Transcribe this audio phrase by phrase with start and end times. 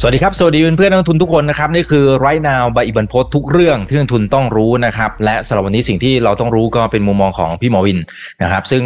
[0.00, 7.98] สวัสดีครับ สวัสดีเพื่อนๆนักลงทุนทุกคนนะครับนี่คือ right now ใบอิบันพศทุกเรื่องที่นักลงทุนต้องรู้นะครับและสำหรับวันนี้สิ่งที่เราต้องรู้ก็เป็นมุมมองของพี่หมอวิน
[8.42, 8.82] นะครับ ซึ่ง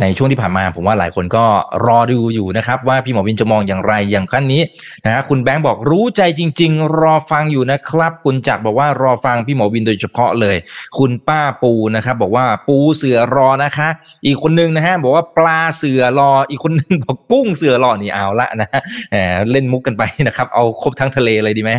[0.00, 1.44] ในช่วงที่ผ่านมาผมว่าหลายคนก็
[1.86, 4.62] รอดูอยู่นะครับว่าพี่หมอวินจะมองอย่างไรอย่างขั้นนี้
[5.04, 10.56] นะฮะคุณแบงค์บอกรู้ใจจริง ๆ รอฟังอยู่นะครับ คุณจักรบอกว่ารอฟังพี่หมอวินโดยเฉพาะเลย
[10.98, 13.88] คุณป้าปูนะครับบอกว่าปูเสือรอนะคะ
[14.26, 18.68] อีกคนนึงนะฮะบอกว่าปลาเสือรออีกคนนึงบอกกุ้งเสือรอนี่เอาละนะ
[19.10, 19.16] แหม
[19.50, 21.72] เล่นมุกกันไปนะครับเอาครบทั้งทะเลเลยดีไหม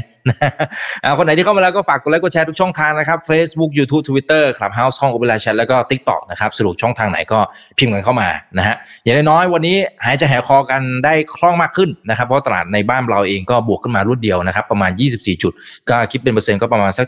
[1.04, 7.40] อ่าคนไหนที่เข้ามาแล้วก็ฝากกดไลค์กดแชร์ทุกช่องทางนะครับ Facebook YouTube Twitter Clubhouse ห้อง Open Line Chat แล้วก็ TikTok นะครับสรุปช่องทางไหนก็
[7.77, 15.53] พิมพ์กันเข้ามานะฮะอย่างน้อยวันนี้หายใจหายคอกันได้คล่องมากขึ้นนะครับเพราะตลาดในบ้านเราเองก็บวกขึ้นมารวดเดียวนะครับประมาณ 24 จุด
[15.89, 17.05] ก็คิดเป็นเปอร์เซ็นต์ก็ประมาณสัก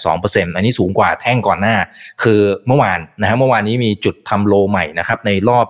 [0.00, 1.76] 1.82%อันนี้สูงกว่าแท่งก่อนหน้า
[2.22, 5.66] คือเมื่อวานนะฮะเมื่อวานนี้มีจุดทำโลใหม่นะครับในรอบ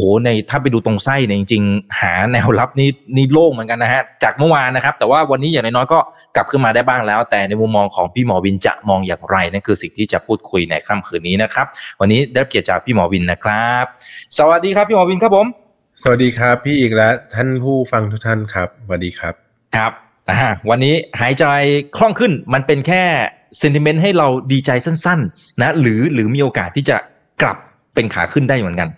[0.00, 5.98] โหในถ้าไปดูตรงไส้เนี่ยจริงๆ หาแนวรับนี่นี่โล่งเหมือนกันนะฮะจากเมื่อวานนะครับ แต่ว่าวันนี้อย่างน้อยๆก็
[6.36, 11.66] กลับขึ้นมาได้บ้างแล้ว แต่ในมุมมองของพี่หมอวินจะมองอย่างไรนั่นคือสิ่งที่จะพูดคุยในค่ำคืนนี้นะครับ
[12.00, 13.84] วันนี้ได้รับเกียรติจากพี่หมอวินนะครับ
[14.38, 15.46] สวัสดีครับพี่หมอวินครับผม
[16.02, 19.34] สวัสดีครับ พี่อีกแล้วท่านผู้ฟังทุกท่านครับสวัสดีครับ
[19.76, 19.92] ครับ
[20.30, 21.44] อ่าวันนี้หายใจ
[21.96, 23.02] คล่องขึ้นมันเป็นแค่
[23.58, 26.96] เซนติเมนต์ให้เราดีใจสั้น ๆ นะ หรือหรือมีโอกาสที่จะ
[27.42, 27.56] กลับ
[27.94, 28.88] เป็นขาขึ้นได้เหมือนกัน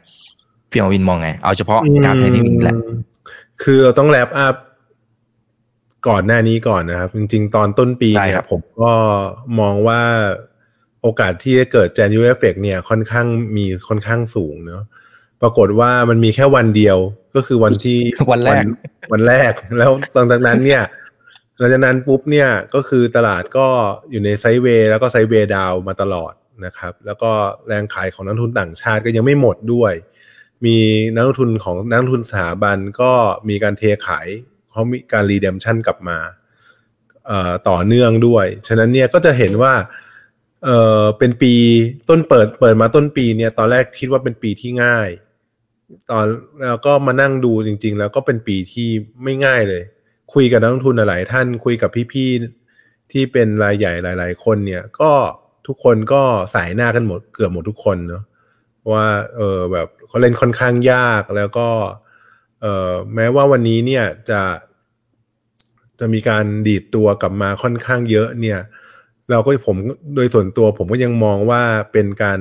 [0.73, 2.77] พี่หมอวินมองไง เอาเฉพาะกราฟเทรนนิ่งแหละ
[3.62, 4.56] คือเราต้องแลปอัพ
[6.09, 8.93] ก่อนหน้านี้ก่อนนะครับ จริง ๆ ตอนต้นปีได้เนี่ครัยบผมก็
[9.61, 10.00] มองว่า
[11.03, 14.84] โอกาสที่จะเกิด January effect เนี่ยค่อนข้างมีค่อนข้างสูงเนาะ
[15.43, 16.98] ปรากฏว่ามันมีแค่วันเดียว
[17.34, 17.98] ก็คือวันที่
[18.33, 18.65] วันแรก
[19.12, 20.83] วันแรกแล้วหลังจากนั้นเนี่ย
[21.59, 23.67] หลังจากนั้นปุ๊บเนี่ยก็คือตลาดก็
[24.11, 26.33] อยู่ในไซด์เวย์แล้วก็ไซด์เวย์ดาวมาตลอด
[26.65, 27.31] นะครับ แล้วก็
[27.67, 29.93] แรงขายของนักลงทุนต่างชาติก็ยังไม่หมดด้วย
[30.64, 30.77] มี
[31.14, 33.12] นักลงทุนของนักลงทุนสถาบันก็
[33.48, 34.28] มีการเทขาย
[34.70, 36.19] เขามีการรีเดมชันกลับมา
[37.69, 39.75] ต่อเนื่องด้วย ฉะนั้นเนี่ยก็จะเห็นว่า
[40.64, 40.70] เอ
[41.00, 41.54] อเป็นปี
[42.09, 45.09] ต้นเปิดเปิดมาต้นปีเนี่ยตอนแรกคิดว่าเป็นปีที่ง่าย
[46.10, 46.26] ตอน
[46.66, 48.88] แล้วก็มานั่งดูจริง ๆ แล้วก็เป็นปีที่
[49.22, 49.82] ไม่ง่ายเลย
[50.34, 55.10] คุยกับนักลงทุนหลายท่าน คุยกับพี่ๆที่เป็นรายใหญ่หลาย ๆ คนเนี่ยก็
[55.66, 56.22] ทุกคนก็
[56.54, 58.22] สายหน้ากันหมดเกือบหมดทุกคนเนาะ
[58.91, 59.06] ว่า
[59.37, 61.69] เออแบบเขาเล่นค่อนข้างยากแล้วก็
[62.60, 64.43] เออแม้ว่าวันนี้เนี่ยจะ
[66.00, 68.60] จะมีการดีดตัวกลับมาค่อนข้างเยอะเนี่ย
[69.31, 69.76] เราก็ผม
[70.15, 71.62] โดยส่วนตัวผมก็ยังมองว่า
[71.93, 72.41] เป็นการ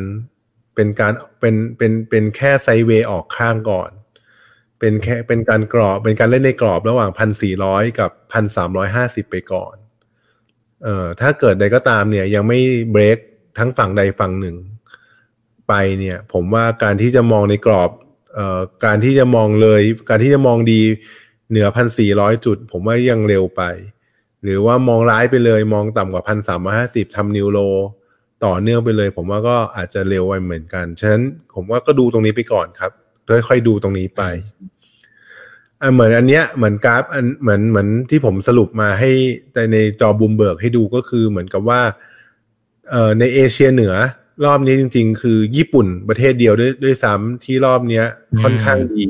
[0.75, 3.91] เป็นการเป็นเป็นเป็นแค่ไซเวย์ออกข้างก่อน
[4.79, 9.75] เป็นแค่เป็นการกรอบเป็นการเล่นในกรอบระหว่างพันสี่ร้อยกับพันสามร้อยห้าสิบไปก่อน
[10.83, 12.59] เอ่อถ้าเกิดใดก็ตามเนี่ยยังไม่
[12.91, 13.17] เบรก
[13.57, 14.55] ทั้งฝั่งใดฝั่งหนึ่ง
[15.71, 17.91] ไปเนี่ย ผมว่าการที่จะมองในกรอบ
[18.35, 20.81] เอ่อการที่จะมองเลย การที่จะมองดี
[21.49, 23.61] เหนือพันสี่ร้อยจุด ผมว่ายังเร็วไป
[24.43, 27.59] หรือว่ามองร้ายไปเลยมองต่ำกว่าพันสามห้าสิบทำนิวโล
[28.45, 31.23] ต่อเนื่องไปเลย ผมว่าก็อาจจะเร็วไปเหมือนกัน ฉะนั้น
[31.53, 32.91] ผมว่าก็ดูตรงนี้ไปก่อนครับ
[33.47, 34.23] ค่อยๆดูตรงนี้ไป
[35.81, 39.11] อะเหมือนอันเนี้ยเหมือนกราฟอันเหมือนเหมือนที่ผมสรุปมาให้
[39.53, 41.81] ในในจอบูมเบิร์กให้ดูก็คือเหมือนกับว่า
[42.89, 43.93] เอ่อในเอเชียเหนือ
[44.45, 48.05] รอบนี้จริง ๆ คือญี่ปุ่นประเทศเดียวด้วยด้วยซ้ำที่รอบเนี้ย
[48.41, 49.05] ค่อนข้างดี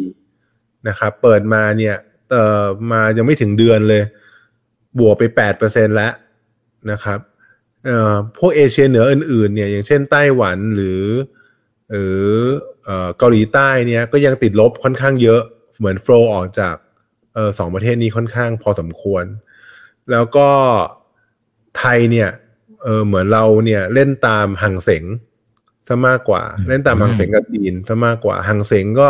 [0.88, 1.96] นะครับ เปิดมาเนี่ย
[2.32, 4.04] เอ่อมายังไม่ถึงเดือนเลย
[5.00, 6.14] บวกไปแปดเปอร์เซ็นแล้ว
[6.92, 7.20] นะครับ
[7.86, 11.04] เอ่อพวกเอเชียเหนืออื่นๆเนี่ยอย่างเช่นไต้หวันหรือ
[11.92, 12.26] หรือ
[12.84, 15.42] เอ่อเกาหลีใต้เนี่ยก็ยังติดลบค่อนข้างเยอะ
[15.78, 16.76] เหมือนโฟลออกจาก
[17.34, 19.26] เอ่อสองประเทศนี้ค่อนข้างพอสมควร
[20.12, 20.50] แล้วก็
[21.78, 22.30] ไทยเนี่ย
[22.84, 25.04] เออเหมือนเราเนี่ยเล่นตามหังเสง
[25.88, 29.10] ซะมากกว่า เล่นตามหังเสงกับจีนซะมากกว่าหังเสงก็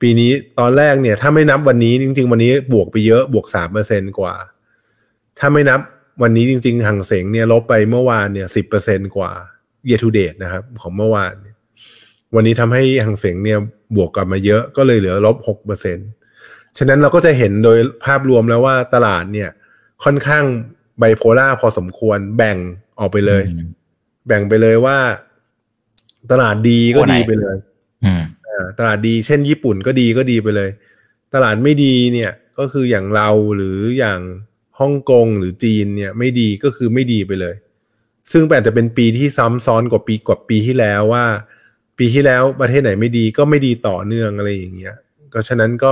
[0.00, 4.34] ปีนี้ตอนแรกเนี่ย ถ้าไม่นับวันนี้จริง ๆ วันนี้บวกไปเยอะบวกสามเปอร์เซนกว่า
[5.38, 5.80] ถ้าไม่นับ
[6.22, 9.32] วันนี้จริง ๆหังเสงเนี่ยลบไปเมื่อวานเนี่ยสิบเปอร์เซนกว่า
[9.88, 11.56] year to date นะครับ ของเมื่อวานเนี่ย
[12.34, 13.58] วันนี้ทำให้หังเสงเนี่ย
[13.96, 15.98] บวกกลับมาเยอะก็เลยเหลือลบหกเปอร์เซ็น
[16.78, 19.50] ฉะนั้นเราก็จะเห็นโดยภาพรวมแล้วว่าตลาดเนี่ย
[20.04, 20.44] ค่อนข้าง
[20.98, 22.56] ไบโพล่าพอสมควรแบ่ง
[23.02, 23.42] ออกไปเลย
[24.26, 24.98] แบ่งไปเลยว่า
[26.30, 27.56] ตลาดดีก็ตัวไหนดีไปเลย
[28.04, 30.70] อืมอ่าตลาดดีเช่นญี่ปุ่นก็ดีก็ดีไปเลย
[31.34, 34.20] ตลาดไม่ดีเนี่ย ก็คืออย่างเราหรืออย่าง
[34.80, 37.54] ฮ่องกงหรือจีนเนี่ย ไม่ดีก็คือไม่ดีไปเลย
[38.32, 41.24] ซึ่งอาจจะเป็นปีที่ซ้ำซ้อนกว่าปีกว่าปีที่แล้วว่า
[41.98, 44.96] ปีที่แล้วประเทศไหนไม่ดีก็ไม่ดีต่อเนื่องอะไรอย่างเงี้ย
[45.32, 45.90] ก็ฉะนั้นก็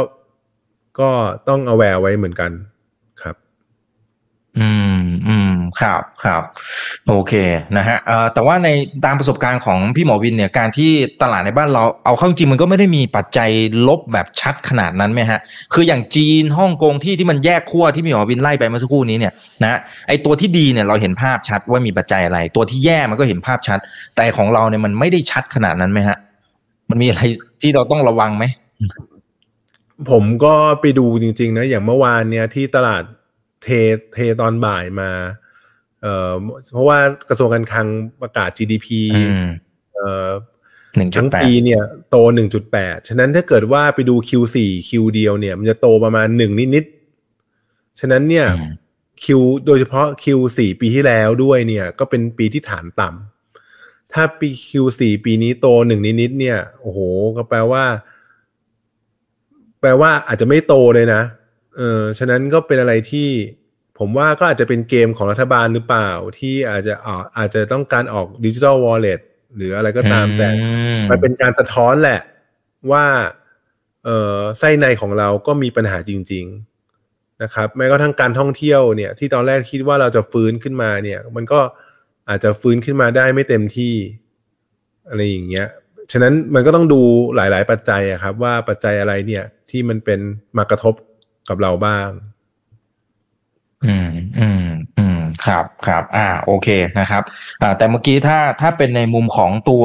[1.01, 1.11] ก็
[1.49, 2.51] ต้องเอาแวร์ไว้เหมือนกัน
[3.23, 3.37] ครับ
[4.59, 5.00] อืมอืม
[5.81, 6.43] ครับครับ
[7.09, 7.33] โอเค
[7.77, 7.99] นะฮะ
[8.35, 8.69] แต่ว่าใน
[9.05, 10.91] ตามประสบการณ์ของพี่หมอวินเนี่ยการที่
[11.23, 13.51] ตลาดในบ้านเราเอาเข้าจริงมันก็ไม่ได้มีปัจจัย
[13.89, 15.41] ลบแบบชัดขนาดนั้นไหมฮะ
[15.75, 19.33] คืออย่างจีนฮ่องกงที่ที่มันแยกขั้วที่พี่หมอวินไล่ไปเมื่อสักครู่นี้เนี่ย
[19.63, 19.79] นะ
[20.09, 23.79] ไอตัวที่ดีเนี่ยเราเห็นภาพชัดว่ามีปัจจัยอะไร ตัวที่แย่มันก็เห็นภาพชัด
[24.17, 26.19] แต่ของเราเนี่ยมันไม่ได้ชัดขนาดนั้นไหมฮะ
[26.91, 27.23] มันมีอะไร
[27.61, 28.45] ที่เราต้องระวังไหม
[30.11, 33.03] ผมก็ไปดูจริงๆนะอย่างเมื่อวานเนี่ยที่ตลาด
[33.63, 33.69] เท
[34.15, 35.11] เทตอนบ่ายมา
[36.03, 36.33] เอ่อ
[36.73, 36.99] เพราะว่า
[37.29, 37.87] กระทรวงการคลัง
[38.23, 39.49] ประกาศ GDP อืม
[39.95, 40.31] เอ่อ
[40.97, 42.17] หนึ่งจุดทั้งแปดปีเนี่ยโต
[42.63, 44.57] 1.8 ฉะนั้นถ้าเกิดว่าไปดู Q4
[44.89, 48.47] Q เดียวเนี่ย มันจะโตประมาณหนึ่งนิดๆ ฉะนั้นเนี่ย
[49.25, 49.27] Q
[49.67, 56.99] โดยเฉพาะ Q4 ปีที่แล้วด้วยเนี่ย ก็เป็นปีที่ฐานต่ำ ถ้าปี Q4 ปีนี้โตหนึ่งนิดๆเนี่ย โอ้โห
[57.37, 57.85] ก็แปลว่า
[59.81, 61.23] แปลว่าอาจจะไม่โตเลยนะ
[61.77, 63.29] เออ ฉะนั้นก็เป็นอะไรที่
[64.01, 69.21] ผมว่าก็อาจจะเป็นเกมของรัฐบาลหรือเปล่า ที่อาจจะออกอาจจะต้องการออกดิจิทัลวอลเล็ต
[69.57, 70.49] หรืออะไรก็ตามแต่
[71.11, 72.21] มันเป็นการสะท้อนแหละ
[72.93, 73.05] ว่า
[74.05, 76.45] เอ่อไส้ในของเราก็มีปัญหาจริง
[76.95, 81.61] ๆนะครับ แม้กระทั่งการท่องเที่ยวเนี่ย ที่ตอนแรกคิดว่าเราจะฟื้นขึ้นมาเนี่ย มันก็
[82.29, 83.95] อาจจะฟื้นขึ้นมาได้ไม่เต็มที่
[85.09, 85.69] อะไรอย่างเงี้ย
[86.13, 87.01] ฉะนั้นมันก็ต้องดู
[87.37, 90.21] หลาย ๆ ปัจจัยอะครับ ว่าปัจจัยอะไรเนี่ยที่มันเป็น
[90.57, 90.95] มากระทบ
[91.49, 92.09] กับเราบ้าง
[93.87, 94.65] อืมอืม
[94.99, 96.69] อืมครับครับอ่าโอเค
[97.01, 97.23] นะครับ
[97.63, 99.85] อ่าแต่เมื่อกี้ถ้าถ้าเป็นในมุมของตัว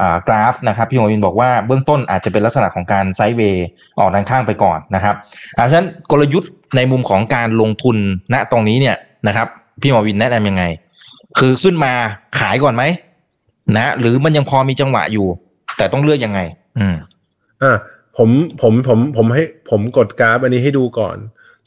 [0.00, 3.66] อ่ากราฟนะครับพี่หมอวินบอกว่าเบื้องต้นอาจจะเป็นลักษณะของการไซด์เวย์
[3.98, 5.14] ออกด้านข้างไปก่อนนะครับ
[5.56, 7.96] อ่าฉะนั้นกลยุทธ์ในมุมของการลงทุน
[8.34, 8.96] ณตรงนี้เนี่ย
[9.28, 9.46] นะครับ
[9.80, 10.64] พี่หมอวินแนะนำยังไง
[11.38, 11.92] คือขึ้นมา
[12.38, 12.82] ขายก่อนไหม
[13.76, 15.26] นะหรือมันยังพอมีจังหวะอยู่
[15.76, 16.40] แต่ต้องเลือกยังไง
[16.78, 16.96] อืม
[17.62, 17.76] อ่า
[18.16, 18.30] ผม
[18.62, 21.16] ผมผมผมให้ผมกดกราฟอันนี้ให้ดูก่อน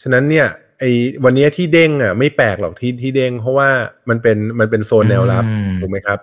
[0.02, 0.48] ฉะนั้นเนี่ย
[0.80, 0.92] ไอ้
[1.24, 3.70] วันนี้ที่เด้งอะ ไม่แปลกหรอกที่ที่เด้ง เพราะว่า
[4.10, 6.20] มันเป็นมันเป็นโซนแนวรับอืมถูกไหมครับ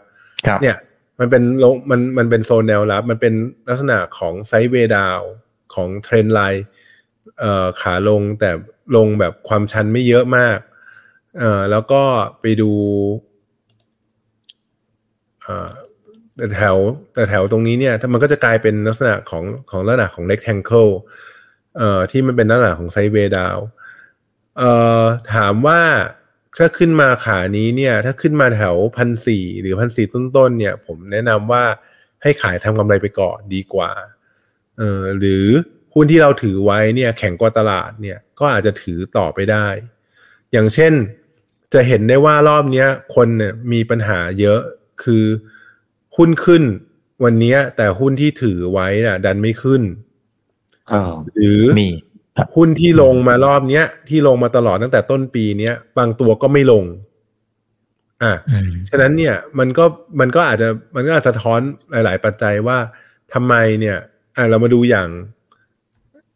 [0.47, 0.77] ครับ เนี่ย
[1.21, 3.35] มันเป็นลงมันมันเป็นโซนแนวรับ มันเป็น
[3.69, 5.21] ลักษณะของไซด์เวย์ดาว
[5.75, 6.65] ของเทรนไลน์
[7.41, 8.51] เอ่อขาลงแต่
[8.97, 10.59] ลงแบบความชันไม่เยอะมาก
[11.39, 12.03] เอ่อแล้วก็
[12.41, 12.73] ไปดู
[15.43, 15.73] เอ่อ
[16.37, 16.77] แต่แถว
[17.15, 20.93] แต่แถวตรงนี้เนี่ยถ้ามันก็จะกลายเป็นลักษณะของของลักษณะของ rectangle
[21.79, 23.59] เอ่อที่มันเป็นลักษณะของไซด์เวย์ดาว
[24.59, 24.71] เอ่
[25.01, 25.03] อ
[25.35, 25.81] ถามว่า
[26.59, 31.65] ถ้าขึ้นมาขานี้เนี่ย ถ้าขึ้นมาแถวพันสี่หรือพันสี่ต้นๆเนี่ย ผมแนะนำว่า
[32.23, 33.91] ให้ขายทำกำไรไปก่อนดีกว่า
[34.79, 35.47] เออหรือ
[35.95, 39.67] หุ้นที่เราถือไว้เนี่ย แข็งกว่าตลาดเนี่ยก็อาจจะถือต่อไปได้
[40.53, 40.93] อย่างเช่น
[41.75, 44.61] จะเห็นได้ว่ารอบเนี้ยคนเนี่ยมีปัญหาเยอะ
[45.05, 45.25] คือ
[46.17, 46.63] หุ้นขึ้น
[47.25, 49.83] วันเนี้ยแต่หุ้นที่ถือไว้น่ะ ดันไม่ขึ้น
[50.89, 52.14] เออหรือมีครับ
[52.57, 56.85] หุ้นที่ลงมารอบเนี้ยที่ลงมาตลอดตั้งแต่ต้นปีเนี้ยบางตัวก็ไม่ลง
[58.23, 59.85] อะอืมฉะนั้นเนี่ยมันก็
[60.21, 61.61] มันก็อาจจะมันก็อาจจะสะท้อน
[61.93, 62.79] หลาย ๆ ปัจจัยว่า
[63.35, 63.97] ทำไมเนี่ย
[64.37, 65.09] อะเรามาดูอย่าง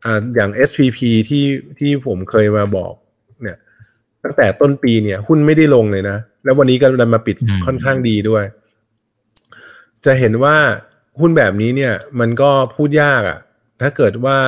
[0.05, 0.99] อ่าอย่าง SPP
[1.29, 1.45] ที่
[1.79, 2.93] ที่ผมเคยมาบอก
[3.43, 3.57] เนี่ย
[4.25, 8.45] ตั้งแต่ต้นปีเนี่ย หุ้นไม่ได้ลงเลยนะ แล้ววันนี้ก็ดันมาปิดอืมค่อนข้างดีด้วย
[10.05, 10.57] จะเห็นว่า
[11.21, 13.39] หุ้นแบบนี้เนี่ย มันก็พูดยากอะ่ะ
[13.81, 14.39] ถ้าเกิดว่า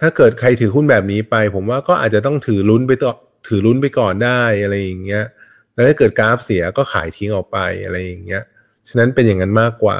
[0.00, 3.12] ถ้าเกิดใครถือหุ้นแบบนี้ไป ผมว่าก็อาจจะต้องถือลุ้นไปต่อ
[3.48, 5.24] ถือลุ้นไปก่อนได้อะไรอย่างเงี้ย
[5.72, 8.42] แล้วถ้าเกิดกราฟเสียก็ขายทิ้งออกไปอะไรอย่างเงี้ย
[8.88, 9.98] ฉะนั้นเป็นอย่างนั้นมากกว่า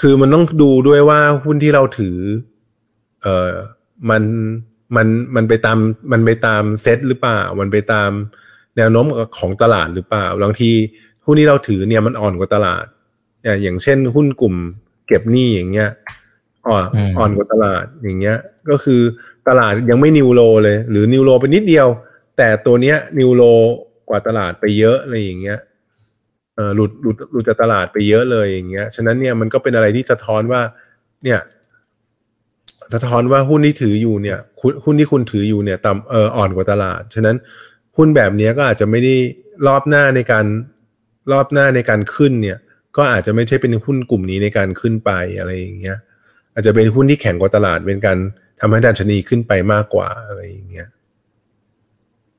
[0.00, 2.18] คือมันต้องดูด้วยว่าหุ้นที่เราถือ
[3.22, 3.52] เอ่อ
[4.10, 4.22] มัน
[4.96, 5.78] มัน มันไปตาม
[6.12, 8.10] มันไปตามเซตหรือเปล่า มันไปตาม
[8.76, 9.06] แนวโน้ม
[9.38, 10.70] ของตลาดหรือเปล่า บางที
[11.24, 12.84] หุ้นที่เราถือเนี่ยมันอ่อนกว่าตลาด
[13.44, 14.54] อย่างอย่างเช่นหุ้นกลุ่ม
[15.06, 15.90] เก็บหนี้อย่างเงี้ย
[16.68, 18.36] อ่อนอืมอ่อนกว่าตลาดอย่างเงี้ย
[18.70, 19.00] ก็คือ
[19.48, 21.88] ตลาดยังไม่นิวโลเลย หรือนิวโลไปนิดเดียว
[22.36, 23.42] แต่ตัวเนี้ยนิวโล
[24.08, 25.58] กว่าตลาดไปเยอะอะไรอย่างเงี้ย
[26.54, 30.60] เออหลุดหลุดหลุดจากตลาดไปเยอะเลยอย่างเงี้ย ฉะนั้นเนี่ยมันก็เป็นอะไรที่สะท้อนว่า
[31.24, 31.40] เนี่ย
[32.94, 37.36] สะท้อนว่าหุ้นที่ถืออยู่เนี่ยหุ้นหุ้นที่คุณถืออยู่เนี่ยต่ำเอออ่อนกว่าตลาด ฉะนั้น
[37.96, 39.14] หุ้นแบบเนี้ยก็อาจจะไม่ได้
[39.66, 40.46] รอบหน้าในการ
[41.32, 42.58] รอบหน้าในการขึ้นเนี่ย
[42.96, 45.98] ก็อาจจะไม่ใช่เป็นหุ้นกลุ่มนี้ในการขึ้นไปอะไรอย่างเงี้ย
[46.54, 48.18] อาจจะเป็นหุ้นที่แข็งกว่าตลาดเป็นการ
[48.60, 50.88] ทำให้ดัชนีขึ้นไปมากกว่าอะไรอย่างเงี้ย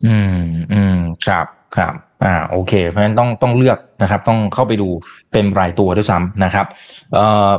[0.06, 0.40] อืม
[0.74, 1.46] อืมครับ
[1.78, 1.94] ครับ
[2.26, 4.90] อ่าโอเค เพราะฉะนั้นต้องต้องเลือกนะครับ ต้องเข้าไปดู
[5.32, 6.66] เป็นรายตัวด้วยซ้ำนะครับ
[7.14, 7.50] เอ่อ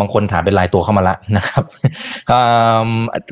[0.00, 1.64] บางคนถามเป็นรายตัวเข้ามาละนะครับ
[2.30, 2.40] อ่
[2.86, 2.90] อ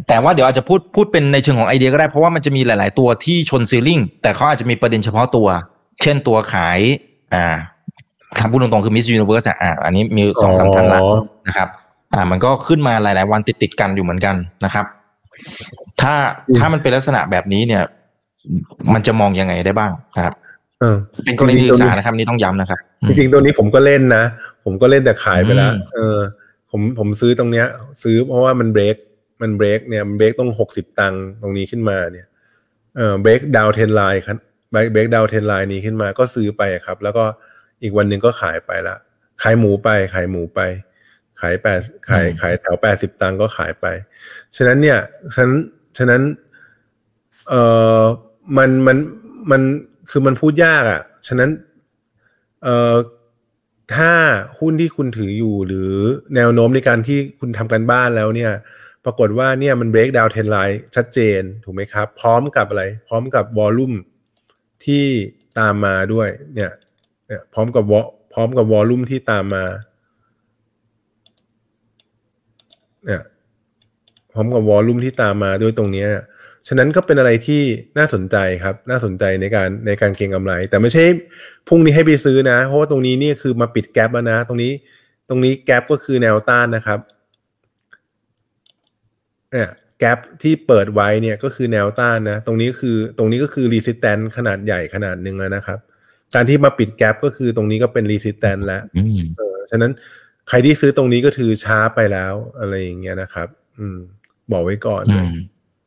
[0.08, 5.48] แต่ว่าเดี๋ยวอาจจะพูดพูดเป็นในเชิงของไอเดียก็ได้เพราะว่ามันจะมีหลาย ๆ ตัวที่ชนซีลิ่งแต่เขาอาจจะมีประเด็นเฉพาะตัว
[6.02, 6.78] เช่นตัวขาย
[7.34, 7.56] อ่า
[8.38, 11.00] คำพูดตรงๆคือ Miss Universe อะอ่าอันนี้มีสองสามท่านละ
[11.48, 11.68] นะครับ
[12.14, 14.86] อ่ามันก็ขึ้นมาหลาย ๆ วันติดๆกันอยู่เหมือนกันนะครับ
[16.00, 16.14] ถ้า
[16.58, 17.82] ถ้ามันเป็นลักษณะแบบนี้เนี่ย
[18.94, 20.34] มันจะมองยังไงได้บ้างนะครับ
[20.80, 24.24] เออเป็นกรณีศึกษานะครับนี่ต้องย้ำนะครับ จริงๆตัวนี้ผมก็เล่นนะ
[24.64, 26.18] ผมก็เล่นแต่ขายไปแล้วอืมเออ
[26.70, 27.66] ผมผมซื้อตรงเนี้ย
[28.02, 28.96] ซื้อเพราะว่ามันเบรก
[29.42, 32.26] มันเบรกเนี่ยมันเบรกต้องหกสิบตังค์ตรงนี้ขึ้นมาเนี่ย
[32.96, 34.36] เออเบรกดาวเทนไลน์ครับ
[34.92, 37.24] เบรกดาวเทนไลน์นี้ขึ้นมาก็ซื้อไปครับ แล้วก็
[37.82, 38.96] อีกวันหนึ่งก็ขายไปละ
[39.42, 40.60] ขายหมูไปขายหมูไป
[41.40, 43.86] ขายแปดขายขายแถวแปดสิบตังค์ก็ขายไป
[44.56, 44.98] ฉะนั้นเนี่ย
[45.34, 45.60] ฉะนั้น
[45.98, 46.22] ฉะนั้น
[47.48, 47.54] เอ
[48.00, 48.02] อ
[48.56, 48.96] มันมัน
[49.50, 49.62] มัน
[50.10, 51.50] คือมันพูดยากอะ่ะ ฉะนั้น
[52.62, 52.96] เอ่อ
[53.96, 54.12] ถ้า
[54.58, 55.92] หุ้นที่คุณถืออยู่หรือ
[56.34, 58.52] แนวโน้มในการที่คุณทำกันบ้านแล้วเนี่ย
[59.04, 63.92] ปรากฏว่าเนี่ยมัน break down trend line ชัดเจนถูกไหมครับ พร้อมกับอะไร พร้อมกับวอลลุ่ม
[64.84, 65.04] ที่
[65.58, 66.70] ตามมาด้วยเนี่ย
[67.26, 68.00] เนี่ยพร้อมกับวอ
[68.32, 69.64] พร้อมกับวอลลุ่มที่ตามมา
[73.06, 73.22] เนี่ย
[74.32, 76.08] พร้อมกับวอลลุ่มที่ตามมาด้วยตรงเนี้ย
[76.68, 77.62] ฉะนั้นก็เป็นอะไรที่
[77.98, 81.04] น่าสนใจครับ น่าสนใจในการในการเก็งกำไร แต่ไม่ใช่
[81.68, 84.72] พรุ่งนี้ให้ไปซื้อนะ เพราะว่าตรงนี้นี่คือมาปิดแกลบแล้วนะ ตรงนี้
[85.28, 86.98] ตรงนี้แกลบก็คือแนวต้านนะครับ
[89.52, 95.78] เนี่ยแกลบที่เปิดไว้เนี่ยก็คือแนวต้านนะ ตรงนี้คือตรงนี้ก็คือรีสิสแตนขนาดใหญ่ขนาดหนึ่งแล้วนะครับ
[96.34, 99.92] การที่มาปิดแกลบก็คือตรงนี้ก็เป็นรีสิสแตนแล้วอืมเออฉะนั้น
[100.48, 103.48] ใครที่ซื้อตรงนี้ก็ถือช้าไปแล้วอะไรอย่างเงี้ยนะครับ
[103.78, 103.98] อืม
[104.52, 105.36] บอกไว้ก่อนอืเลยม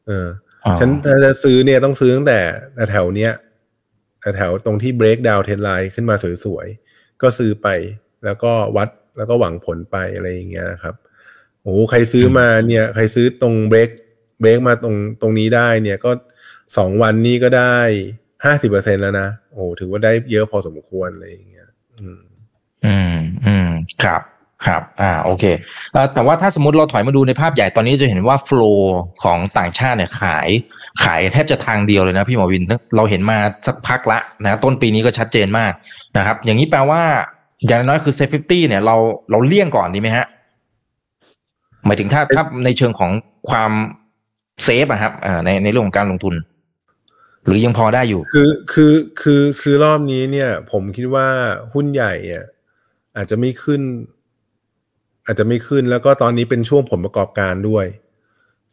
[0.08, 0.28] เออ
[0.66, 2.40] อ๋อฉันถ้าจะซื้อเนี่ยต้องซื้อตั้งแต่
[2.92, 3.32] แถวเนี้ย
[4.36, 7.68] แถวตรงที่ break down trend line ขึ้นมาสวยๆ ก็ซื้อไป
[8.26, 10.96] แล้วก็วัดแล้วก็หวังผลไปอะไรอย่างเงี้ยนะครับ
[11.62, 13.90] โอ้โหใครซื้อมาเนี่ย ใครซื้อตรง break
[14.42, 16.12] break มาตรงตรงนี้ได้ เนี่ยก็
[16.78, 17.78] สองวันนี้ก็ได้
[18.46, 21.68] ห้าสิบเปอร์เซ็นแล้วนะโอ้โหถือว่าได้เยอะพอสมควรอะไรอย่างเงี้ย
[22.00, 22.22] อืม
[22.86, 23.70] อืม อืม
[24.04, 24.22] ครับ
[24.66, 25.44] ครับอ่าโอเค
[25.94, 28.62] เอ่อแต่ว่าถ้าสมมติเราถอยมาดูในภาพใหญ่ตอนนี้จะเห็นว่าโฟล
[29.24, 30.50] ของต่างชาติเนี่ยขาย
[31.04, 32.64] ขายแทบจะทางเดียวเลยนะพี่หมอวิน
[32.96, 33.38] เราเห็นมา
[33.68, 35.72] สักพักละนะต้นปีนี้ก็ชัดเจนมาก
[36.18, 37.02] นะครับ อย่างนี้แปลว่า
[37.68, 38.96] อย่างน้อยคือ SET fifty เนี่ยเรา
[39.32, 40.26] เราเลี่ยงก่อนดีไหมฮะ
[41.86, 43.12] หมายถึงถ้าถ้าในเชิงของ
[43.50, 43.72] ความ
[44.64, 46.36] safe อะครับอ่าในในเรื่องของการลงทุน
[47.46, 51.28] หรือยังพอได้อยู่ คือคือคือคือรอบนี้เนี่ย ผมคิดว่า
[51.74, 52.46] หุ้นใหญ่อะ
[53.18, 53.82] อาจจะไม่ขึ้น
[55.30, 57.86] อาจจะไม่ขึ้นแล้วก็ตอนนี้เป็นช่วงผลประกอบการด้วย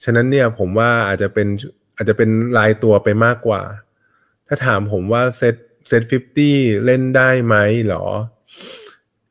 [0.04, 1.48] ฉะนั้นเนี่ยผมว่าอาจจะเป็น
[1.96, 3.62] อาจจะเป็นรายตัวไปมากกว่า
[4.46, 5.56] ถ้าถามผมว่า SET
[5.88, 8.06] SET fifty เล่นได้ไหมเหรอ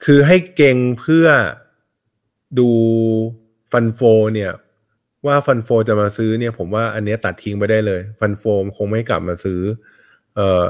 [0.05, 1.27] คือให้เก็งเพื่อ
[2.59, 2.69] ดู
[3.71, 4.01] fund flow
[4.33, 4.51] เนี่ย
[5.25, 9.61] ว่า fund flow จะมาซื้อเนี่ย ผมว่าอันเนี้ยตัดทิ้งไปได้เลย fund flow คงไม่กลับมาซื้อ
[10.35, 10.65] เอ่อ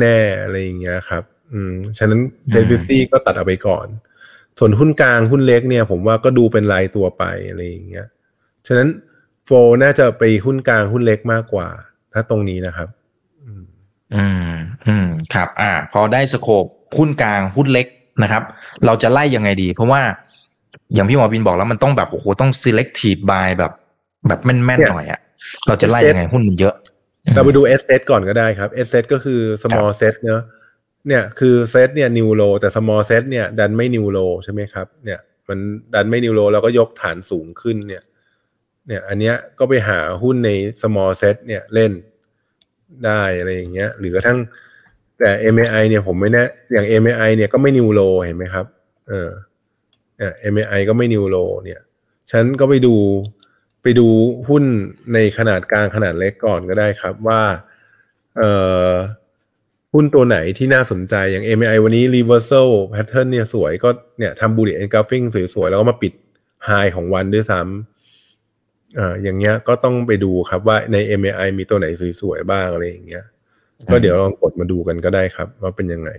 [0.00, 2.20] แน่ ๆ อะไรอย่างเงี้ยครับ อืม ฉะนั้น
[2.50, 3.86] เทอืม fifty ก็ตัดเอาไปก่อน
[4.58, 8.06] ส่วนหุ้นกลางหุ้นเล็กเนี่ย ผมว่าก็ดูเป็นรายตัวไปอะไรอย่างเงี้ย
[8.66, 8.88] ฉะนั้น
[9.44, 9.50] โฟ
[9.82, 11.68] น่าจะไปหุ้นกลางหุ้นเล็กมากกว่า
[12.12, 12.88] ถ้าตรงนี้นะครับ
[13.44, 13.64] อืม
[14.14, 14.52] อืม
[14.86, 16.64] อืม ครับ อ่า พอได้สโคป
[16.98, 17.86] หุ้นกลางหุ้นเล็ก
[18.22, 18.42] นะครับ
[18.86, 20.02] เราจะไล่ยังไงดี เพราะว่า
[20.94, 23.72] อย่างพี่หมอบินบอกแล้วมันต้องแบบโอ้โหต้อง selective buy แบบ
[24.28, 25.20] แบบแม่นเนี่ยๆหน่อยอะ
[25.66, 26.74] เราจะไล่ยังไงหุ้นมันเยอะ
[27.34, 30.42] เราไปดู S set ก่อนก็ได้ครับ S set ก็คือ small set เนอะ
[31.08, 35.58] เนี่ยคือ set เนี่ย new low แต่ small set เนี่ยดันไม่ new low ใช่ไหมครับเนี่ยมัน
[35.94, 38.02] ดันไม่ new low แล้วก็ยกฐานสูงขึ้นเนี่ย
[38.88, 40.50] เนี่ยอันเนี้ยก็ไปหาหุ้นใน
[40.82, 41.92] small set เนี่ยเล่น
[43.04, 44.38] ได้อะไรอย่างเงี้ยหรือกระทั่ง
[45.18, 48.66] แต่ MAI เนี่ยผมไม่แน่อย่าง MAI เนี่ยก็ไม่ new low เห็นไหมครับ
[49.08, 49.30] เออ
[50.18, 51.80] เนี่ย MAI ก็ไม่ new low เนี่ย
[52.30, 52.94] ฉันก็ไปดู
[53.82, 54.08] ไปดู
[54.48, 54.64] หุ้น
[55.14, 57.42] ในขนาดกลางขนาดเล็กก่อนก็ได้ครับว่า
[58.38, 58.50] เอ่
[58.88, 58.90] อ
[59.94, 65.24] หุ้นตัวไหนที่น่าสนใจอย่าง MAI วันนี้ reversal pattern เนี่ยสวยก็เนี่ยทำ bullish engulfing
[65.54, 66.12] สวยๆ แล้วก็มาปิด
[66.68, 71.86] high ของวันด้วยซ้ำอ่าอย่างเงี้ยก็ต้องไปดูครับว่าใน MAI มีตัวไหน
[72.20, 73.24] สวยๆ บ้างอะไรอย่างเงี้ย
[73.90, 76.10] ก็เดี๋ยวลองกดมาดูกันก็ได้ครับ ว่าเป็นยังไง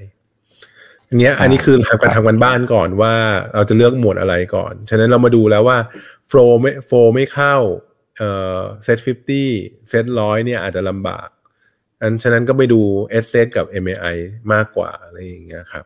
[1.10, 3.14] อันเนี้ยอันนี้คือทำการทำกันบ้านก่อนว่า
[3.56, 5.78] เราจะเลือกหมวดอะไรก่อน ฉะนั้นเรามาดูแล้วว่า
[6.28, 7.56] โฟลไม่โฟลไม่เข้า
[8.18, 8.30] เอ่
[8.60, 11.28] อ SET fifty SET ร้อยเนี่ยอาจจะลำบาก
[12.02, 12.82] อันฉะนั้นก็ไปดู
[13.24, 14.18] sSET กับ MAI
[14.54, 15.86] มากกว่าอะไรอย่างเงี้ยครับ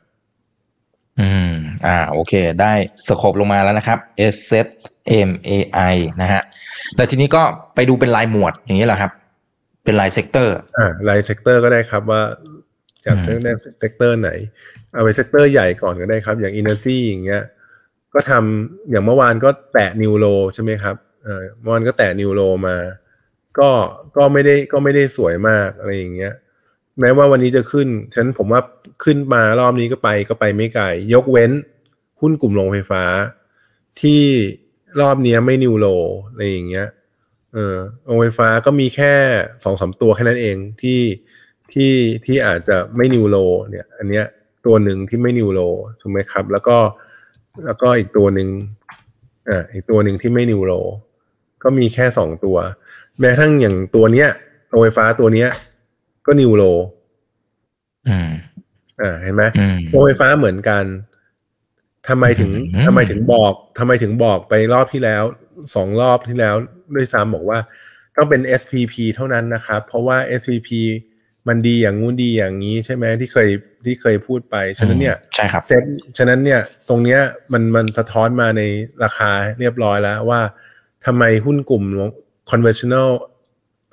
[1.19, 1.53] อืม
[1.85, 2.73] อ่า โอเค ได้
[3.07, 3.99] scope ลงมาแล้วนะครับ
[4.33, 4.67] S set
[5.29, 5.51] M A
[5.93, 6.41] I นะฮะ
[6.95, 7.43] แล้วทีนี้ก็
[7.75, 9.11] ไปดูเป็นรายหมวดอย่างนี้แหละครับ
[9.83, 12.21] เป็นราย sector อ่าราย sector ก็ได้ครับว่า
[13.03, 14.31] อยากอืม sec sector ไหน
[14.93, 17.43] เอาไป sector ใหญ่ก่อนก็ได้ครับ อย่าง Energy อย่างเงี้ย
[18.13, 22.75] ก็ทำอย่างเมื่อวานก็แตะนิวโลใช่ไหมครับ เออเมื่อวานก็แตะนิวโลมา
[23.57, 23.69] ก็
[24.17, 26.33] ก็ไม่ได้ก็ไม่ได้สวยมากอะไรอย่างเงี้ย
[26.99, 28.61] แม้ว่าวันนี้จะขึ้นฉันผมว่า
[29.03, 31.51] ขึ้นมารอบนี้ก็ไปก็ไปไม่ไกลยกเว้น
[32.21, 33.03] หุ้นกลุ่มโรงไฟฟ้า
[34.01, 34.23] ที่
[35.01, 35.87] รอบนี้ไม่นิวโล
[36.29, 36.87] อะไรอย่างเงี้ย
[37.53, 39.13] เออโรงไฟฟ้าก็มีแค่
[39.63, 41.01] สองสามตัวแค่นั้นเองที่
[41.73, 41.93] ที่
[42.25, 43.37] ที่อาจจะไม่นิวโล
[43.69, 44.25] เนี่ย อันเนี้ย
[44.65, 45.61] ตัวหนึ่งที่ไม่นิวโล
[45.99, 46.77] ถูกไหมครับ แล้วก็
[47.65, 48.49] แล้วก็อีกตัวหนึ่ง
[49.49, 50.73] อ่าอีกตัวหนึ่งที่ไม่นิวโล
[51.63, 52.57] ก็มีแค่สองตัว
[53.19, 54.29] แม้กระทั่งอย่างตัวเนี้ย
[54.69, 55.49] โรงไฟฟ้าตัวเนี้ย
[56.25, 56.63] ก็นิวโล
[58.07, 58.29] อืม
[59.01, 60.83] อ่าเห็นไหมอืมโรงไฟฟ้าเหมือนกัน
[62.07, 65.23] ทำไมถึงอืมทำไมถึงบอกทำไมถึงบอกไปรอบที่แล้ว
[65.75, 66.55] สองรอบที่แล้ว
[66.95, 67.59] ด้วยซ้ำบอกว่า
[68.15, 70.69] ต้องเป็น SPP เท่านั้นนะครับ เพราะว่า SPP
[71.47, 73.49] มันดีอย่างงู้นดีอย่างนี้ใช่ไหมที่เคย
[73.85, 75.83] ที่เคยพูดไป ฉะนั้นเนี่ยใช่ครับเซ็ต
[76.17, 77.19] ฉะนั้นเนี่ย ตรงเนี้ย
[77.53, 78.61] มันมันสะท้อนมาใน
[79.03, 80.41] ราคาเรียบร้อยแล้วว่า
[81.05, 81.83] ทำไมหุ้นกลุ่ม
[82.49, 83.09] conventional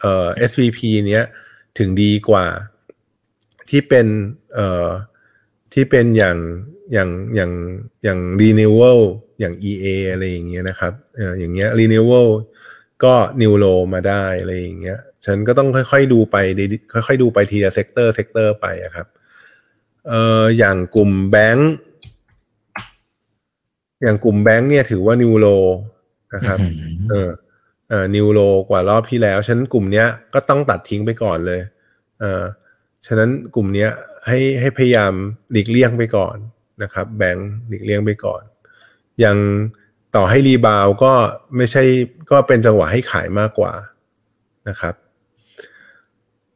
[0.01, 1.25] เอ่อ SPP เนี้ย
[1.79, 2.47] ถึงดีกว่า
[3.71, 4.07] ที่เป็น
[4.55, 4.89] เอ่อ
[5.73, 6.39] ที่เป็นอย่าง
[6.93, 7.53] อย่างอย่าง
[8.05, 9.01] อย่าง renewal
[9.41, 12.29] อย่าง EA อะไรอย่างเงี้ยนะครับเอ่ออย่างเงี้ย renewal
[13.05, 16.37] ก็ new low มาได้อะไรอย่างเงี้ยฉันก็ต้องค่อยๆดูไป
[16.93, 19.07] ค่อยๆดูไปทีละ sector sector ไปอะครับ
[20.09, 21.73] เอ่ออย่างกลุ่มแบงก์
[24.03, 25.47] อย่างกลุ่มแบงก์เนี่ยถือว่า new low
[26.37, 27.31] นะครับอืมเออ
[27.88, 31.61] เอ่อ new low กว่ารอบที่แล้วฉะนั้นกลุ่มเนี้ยก็ต้องตัดทิ้งไปก่อนเลย
[32.21, 32.43] เออ
[33.07, 33.90] ฉะนั้นกลุ่มเนี้ย
[34.26, 35.12] ให้ให้พยายาม
[35.52, 36.37] หลีกเลี่ยงไปก่อน
[36.83, 38.43] นะครับ แบงก์หลีกเลี่ยงไปก่อน
[39.25, 39.37] ยัง
[40.16, 41.12] ต่อให้รีบาวก็
[41.57, 41.83] ไม่ใช่
[42.31, 43.73] ก็เป็นจังหวะให้ขายมากกว่า
[44.69, 44.95] นะครับ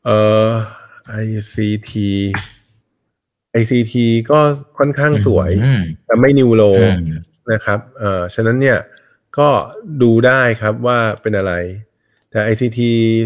[0.05, 0.49] เอ่อ
[1.25, 1.93] ICT
[3.61, 3.95] ICT
[4.31, 4.41] ก็
[4.79, 7.19] ค่อนข้างสวยอืมแต่ไม่นิวโลอืม
[7.53, 8.79] นะครับ เอ่อ ฉะนั้นเนี่ย
[9.39, 9.49] ก็
[10.03, 11.53] ดูได้ครับว่าเป็นอะไร
[12.31, 12.81] แต่ ICT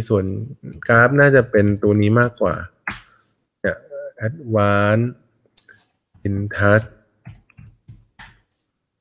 [0.08, 0.24] ส่วน
[0.88, 2.54] กราฟน่าจะเป็นตัวนี้มากกว่า
[3.62, 3.76] เนี่ย
[4.26, 5.08] Advanced
[6.28, 6.86] Intouch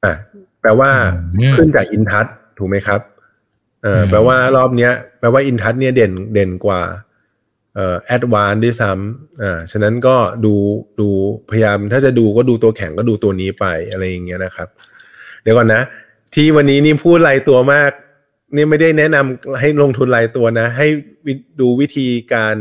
[0.03, 0.13] อะ
[0.61, 0.91] แปลว่า
[1.37, 3.01] อืมขึ้นจาก Intouch ถูกไหมครับ
[3.81, 6.81] เอ่ออมแปลว่ารอบเนี้ยแปลว่า Intouch เนี่ยเด่นเด่นกว่า
[7.75, 10.53] เอ่อ Advanced ด้วยซ้ำอ่าฉะนั้นก็ดู
[10.99, 11.09] ดู
[11.51, 14.67] พยายามถ้าจะดูก็ดูตัวแข็งก็ดูตัวนี้ไปอะไรอย่างเงี้ยนะครับ
[15.41, 15.81] เดี๋ยวก่อนนะ
[16.33, 17.91] ที่วันนี้นี่พูดรายตัวมาก
[18.55, 20.87] นี่ไม่ได้แนะนำให้ลงทุนรายตัวนะ ให้
[21.25, 22.55] วิดูวิธีการ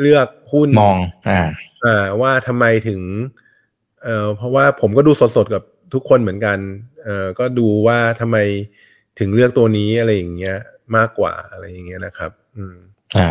[0.00, 0.98] เลือกหุ้นมอง
[1.28, 1.40] อ่า
[1.84, 3.00] อ่าว่าทำไมถึง
[4.02, 5.62] เอ่อเพราะว่าผมก็ดูสดๆกับ
[5.94, 6.58] ทุกคนเหมือนกัน
[7.04, 8.36] เอ่อก็ดูว่าทำไม
[9.18, 10.58] ถึงเลือกตัวนี้อะไรอย่างเงี้ย
[10.96, 12.76] มากกว่าอะไรอย่างเงี้ยนะครับ อืม
[13.18, 13.28] อ่า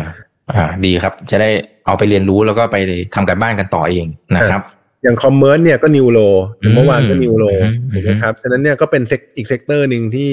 [0.54, 1.50] อ่า ดีครับ จะได้
[1.86, 2.76] เอาไปเรียนรู้แล้วก็ไป
[3.14, 4.62] ทำการบ้านกันต่อเองนะครับ
[5.04, 6.20] อย่าง commerce เนี่ยก็ new low
[6.60, 10.32] อย่างเมื่อวานก็ new low อืมถูกไหมครับฉะนั้นเนี่ยก็เป็น sec อีก sector หนึ่งที่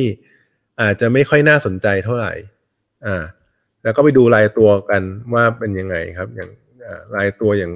[0.81, 2.33] อาจจะไม่ค่อยน่าสนใจเท่าไหร่
[3.05, 3.23] อ่า
[3.83, 5.01] แล้วก็ไปดูรายตัวกัน
[5.33, 6.49] ว่าเป็นยังไงครับ อย่าง
[6.85, 7.73] อ่ารายตัวอย่าง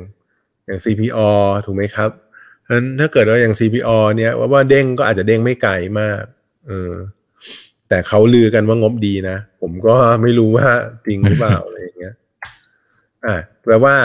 [0.66, 1.20] อย่าง CPO
[1.66, 2.10] ถูกไหมครับ
[2.62, 6.24] เพราะฉะนั้นถ้าเกิดว่าอย่าง CPO เนี่ยว่าว่าเด้งก็อาจจะเด้งไม่ไกลมาก
[6.68, 6.94] เออ
[7.90, 10.68] แต่เขาลือกันว่างบดีนะ ผมก็ไม่รู้ว่า
[11.08, 12.14] จริงหรือเปล่าอะไรอย่างเงี้ย
[13.26, 13.96] อ่าแปลว่า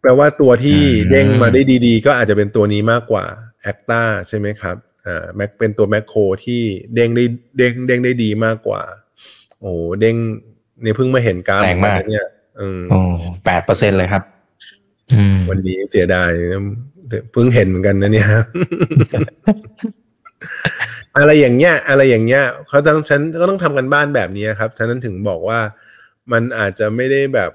[0.00, 3.24] แปลว่าตัวที่อืมเด้งมาได้ดีๆ ก็อาจจะเป็นตัวนี้มากกว่า
[3.62, 6.62] แอคตาใช่ไหมครับอ่าแม็กเป็นตัวแมคโครที่
[6.94, 7.24] เด้งได้
[7.56, 8.82] เด้งเด้งได้ดีมากกว่า
[9.60, 10.16] โอ้โหเด้ง
[10.82, 12.26] เนี่ยเพิ่งมาเห็นกราฟแรงมากเหอนนนะเนี่ย
[12.60, 12.98] อืมโอ้
[13.44, 14.22] แปดเปอร์เซ็นเลยครับ
[15.14, 16.62] อืมวันนี้เสียดายนะ
[17.32, 18.28] เพิ่งเห็นเหมือนกันนะเนี่ย
[21.18, 25.60] อะไรอย่างเงี้ย อะไรอย่างเงี้ยเขาต้องฉันก็ต้องทำกันบ้านแบบนี้ครับฉะนั้นถึงบอกว่า
[26.32, 27.50] มันอาจจะไม่ได้แบบ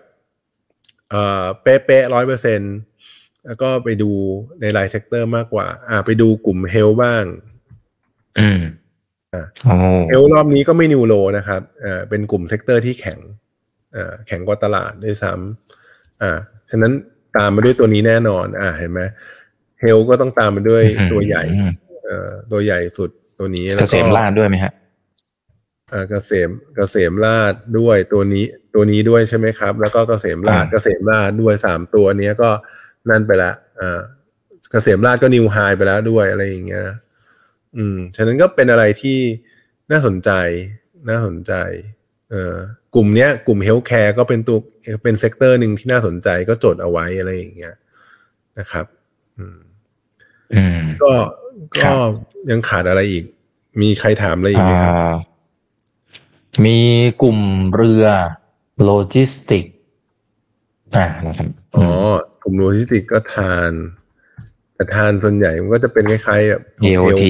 [1.11, 2.61] เอ่อเป๊ะๆร้อยเปอร์เซ็นต์
[3.45, 4.11] แล้วก็ไปดู
[4.61, 7.23] ในราย sector มากกว่า อ่า ไปดูกลุ่ม health บ้าง
[8.39, 8.61] อืม
[9.33, 9.73] อ่าโอ้
[10.09, 13.19] health รอบนี้ก็ไม่ new low นะครับเอ่อเป็นกลุ่ม sector ที่แข็ง
[13.93, 16.31] เอ่อแข็งกว่าตลาดด้วยซ้ำอ่า
[16.69, 16.91] ฉะนั้น
[17.37, 19.01] ตามมาด้วยตัวนี้แน่นอน อ่าเห็นไหม
[19.81, 21.71] health ก็ต้องตามมาด้วยตัวใหญ่อืม
[22.05, 24.73] เอ่อตัวใหญ่สุดตัวนี้แล้วษก็เกษมราชด้วยไหมฮะ
[25.91, 32.49] อ่าเกษมเกษมราชด้วยตัวนี้ตัวนี้ด้วยใช่ไหมครับ แล้วก็เกษมราชอ่าเกษมราชด้วยสามตัวเนี้ยก็
[33.09, 34.01] นั่นไปละอ่า
[34.71, 36.85] เกษมราชก็ new high ไปแล้วด้วยอะไรอย่างเงี้ย
[37.77, 39.19] อืมฉะนั้นก็เป็นอะไรที่
[39.91, 40.31] น่าสนใจ
[41.09, 41.53] น่าสนใจ
[42.29, 42.55] เอ่อ
[42.95, 44.57] กลุ่มเนี้ยกลุ่ม healthcare ก็เป็นตัว
[45.03, 47.73] เป็น sector หนึ่งที่น่าสนใจก็จดเอาไว้อะไรอย่างเงี้ย
[48.59, 48.85] นะครับ
[49.37, 49.59] อืม
[50.53, 51.11] อืมก็
[51.81, 51.97] ก็ครับ
[52.51, 53.25] ยังขาดอะไรอีก
[53.81, 55.15] มีใครถามอะไรอีกไหมครับอ่า
[56.65, 56.77] มี
[57.21, 57.39] กลุ่ม
[57.75, 58.05] เรือ
[58.83, 59.65] โลจิสติก
[60.95, 61.87] อ่านะครับอ๋อ
[62.43, 63.71] กลุ่มโลจิสติกก็ trans
[64.75, 67.23] แต่ trans ส่วนใหญ่มันก็จะเป็นคล้ายๆแบบ AOT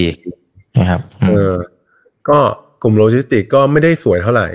[0.80, 1.56] นะครับอืมเออ
[2.30, 2.40] ก็
[2.82, 4.50] กลุ่มโลจิสติกก็ไม่ได้สวยเท่าไหร่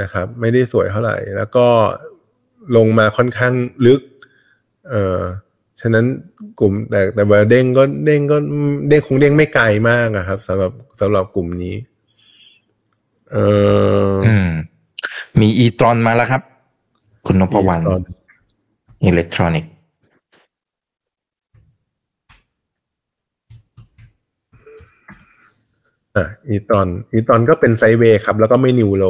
[0.00, 1.66] นะครับ ไม่ได้สวยเท่าไหร่ แล้วก็
[2.76, 3.54] ลงมาค่อนข้าง
[3.86, 4.00] ลึก
[4.90, 5.20] เออ
[5.80, 6.04] ฉะนั้น
[6.60, 8.36] กลุ่มแต่แต่ว่าเด้งก็เด้งก็
[8.88, 11.76] เด้งคงเด้งไม่ไกลมากอะครับสำหรับสำหรับกลุ่มนี้
[13.34, 13.38] เอ
[14.08, 14.50] ออืม
[15.40, 16.42] มีอีตรอนมาแล้วครับ
[17.26, 18.02] คุณนพวรรณตอน
[19.02, 19.64] ออิเล็กทรอนิก
[26.16, 29.04] อะอีตอนอีตอนก็เป็นไซด์เวย์ครับ แล้วก็ไม่นิวโล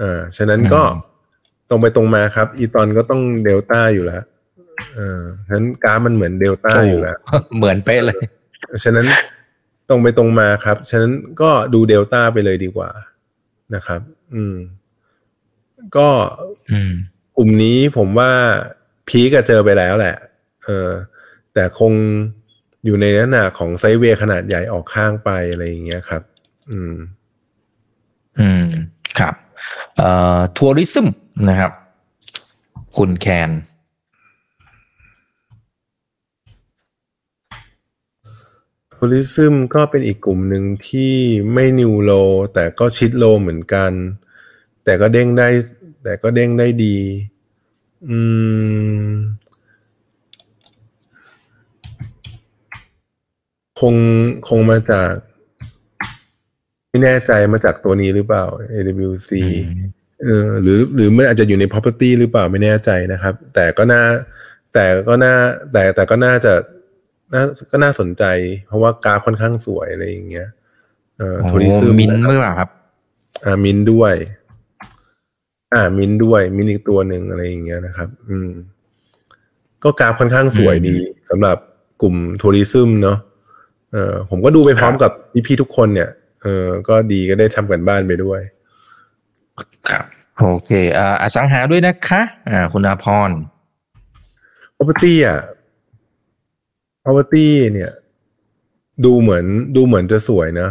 [0.00, 1.10] อ่าฉะนั้นก็อืม
[1.74, 4.22] ตรงไปตรงมาครับ ETRON ก็ต้องเดลต้าอยู่แล้ว
[4.94, 7.16] เออฉะนั้นกราฟมันเหมือนเดลต้าอยู่แล้ว
[7.56, 8.20] เหมือนเป๊ะเลย
[8.84, 9.06] ฉะนั้น
[9.88, 12.90] ตรงไปตรงมาครับ ฉะนั้นก็ดูเดลต้าไปเลยดีกว่า
[13.74, 14.00] นะครับ
[14.34, 14.56] อืม
[15.96, 16.08] ก็
[16.70, 16.92] อืม
[17.36, 18.32] กลุ่มนี้ผมว่า
[19.08, 20.16] พีก็เจอไปแล้วแหละ
[20.64, 20.90] เออ
[21.54, 21.92] แต่คง
[22.84, 26.22] อยู่ในลักษณะของ sideway ขนาดใหญ่ออกข้างไปอะไรอย่างเงี้ยครับ
[26.70, 26.94] อืม
[28.38, 28.66] อืม
[29.18, 29.34] ครับ
[29.96, 31.08] เอ่อทัวริซึม
[31.48, 31.72] นะครับ
[32.96, 33.50] คุณแคน
[39.04, 41.14] ทัวริซึมก็เป็นอีกกลุ่มหนึ่งที่
[41.52, 42.12] ไม่นิวโล
[42.54, 43.92] แต่ก็ชิดโลเหมือนกัน
[44.84, 45.48] แต่ก็เด้งได้
[46.02, 46.96] แต่ก็เด้งได้ดี
[48.08, 48.18] อื
[49.04, 49.10] ม
[53.80, 53.94] คง
[54.48, 55.12] คงมาจาก
[56.88, 59.30] ไม่แน่ใจมาจากตัวนี้หรือเปล่า AWC
[60.22, 64.02] เออหรือหรือมันอาจจะอยู่ใน property หรือเปล่าไม่แน่ใจนะครับ แต่ก็น่า
[64.74, 65.34] แต่ก็น่า
[65.72, 66.52] แต่แต่ก็น่าจะ
[67.32, 68.24] น่าก็น่าสนใจ
[68.66, 70.48] เพราะว่ากราฟค่อนข้างสวยอะไรอย่างเงี้ย
[71.18, 72.70] เอ่อโอ้ทัวริซึมมินท์หรือเปล่าครับ
[73.44, 74.14] อ่ามินด้วย
[75.74, 78.50] อ่า มินด้วย มินอีกตัวหนึ่งอะไรอย่างเงี้ยนะครับ อืม
[79.84, 80.96] ก็กราฟค่อนข้างสวยดี
[81.30, 81.56] สำหรับ
[82.02, 83.18] กลุ่มทัวริซึมเนาะ
[83.92, 85.10] เออผมก็ดูไปพร้อมกับ
[85.46, 86.10] พี่ๆทุกคนเนี่ย
[86.42, 88.40] เออก็ดีก็ได้ทำกันบ้านไปด้วย
[89.88, 90.04] ครับ
[90.40, 93.30] โอเคเอ่ออสังหาด้วยนะคะ อ่า คุณอาพร
[94.76, 95.38] property อะ
[97.04, 97.92] property เนี่ย
[99.04, 99.44] ดูเหมือน
[99.76, 100.70] ดูเหมือนจะสวยนะ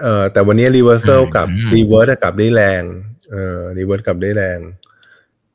[0.00, 2.82] เอ่อแต่วันนี้ reversal อืมกับอืม reverse อะกลับได้แรง
[3.30, 4.58] เอ่อ reverse กลับได้แรง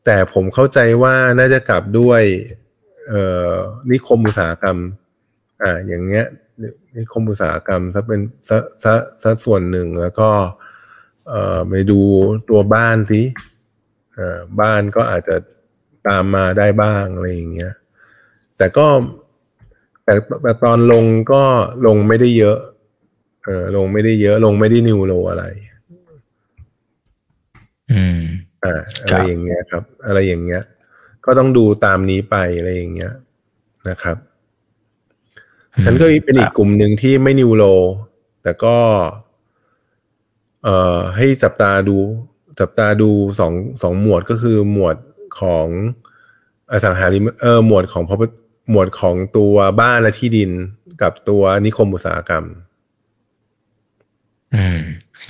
[0.06, 2.22] แต่ผมเข้าใจว่าน่าจะกลับด้วย
[3.10, 3.54] เอ่อ
[3.92, 4.78] นิคมอุตสาหกรรม
[5.62, 6.26] อ่า อย่างเงี้ย
[6.98, 10.30] นิคมอุตสาหกรรมถ้าเป็นซะซะซะส่วนหนึ่งแล้วก็
[11.28, 12.00] เอ่อไปดู
[12.50, 13.22] ตัวบ้านสิ
[14.16, 15.36] เอ่อบ้านก็อาจจะ
[16.08, 17.74] ตามมาได้บ้างอะไรอย่างเงี้ย
[18.58, 18.88] แต่ก็
[20.10, 21.44] แต่แต่ตอนลงก็
[21.88, 22.58] ลงไม่ได้เยอะ
[23.46, 25.46] เออลงไม่ได้เยอะ ลงไม่ได้นิวโลอะไร
[27.92, 28.20] อืม
[28.64, 30.64] อ่าอะครัไรบอย่างเงี้ยครับ อะไรอย่างเงี้ย
[31.26, 33.14] ก็ต้องดูตามนี้ไปอะไรอย่างเงี้ย
[33.90, 34.18] นะครับ
[35.84, 37.64] ฉันก็เป็นอีกกลุ่มหนึ่งที่ไม่นิวโล
[38.44, 38.78] แต่ก็
[40.64, 41.98] เอ่อ ให้จับตาดู
[42.60, 44.96] จับตาดูสองสองหมวดก็คือหมวด
[45.40, 45.68] ของ
[46.72, 48.36] อสังหาริมเออหมวดของ property
[48.70, 50.52] หมวดของตัวบ้านและที่ดิน
[51.02, 52.44] กับตัวนิคมอุตสาหกรรม
[54.56, 54.80] อืม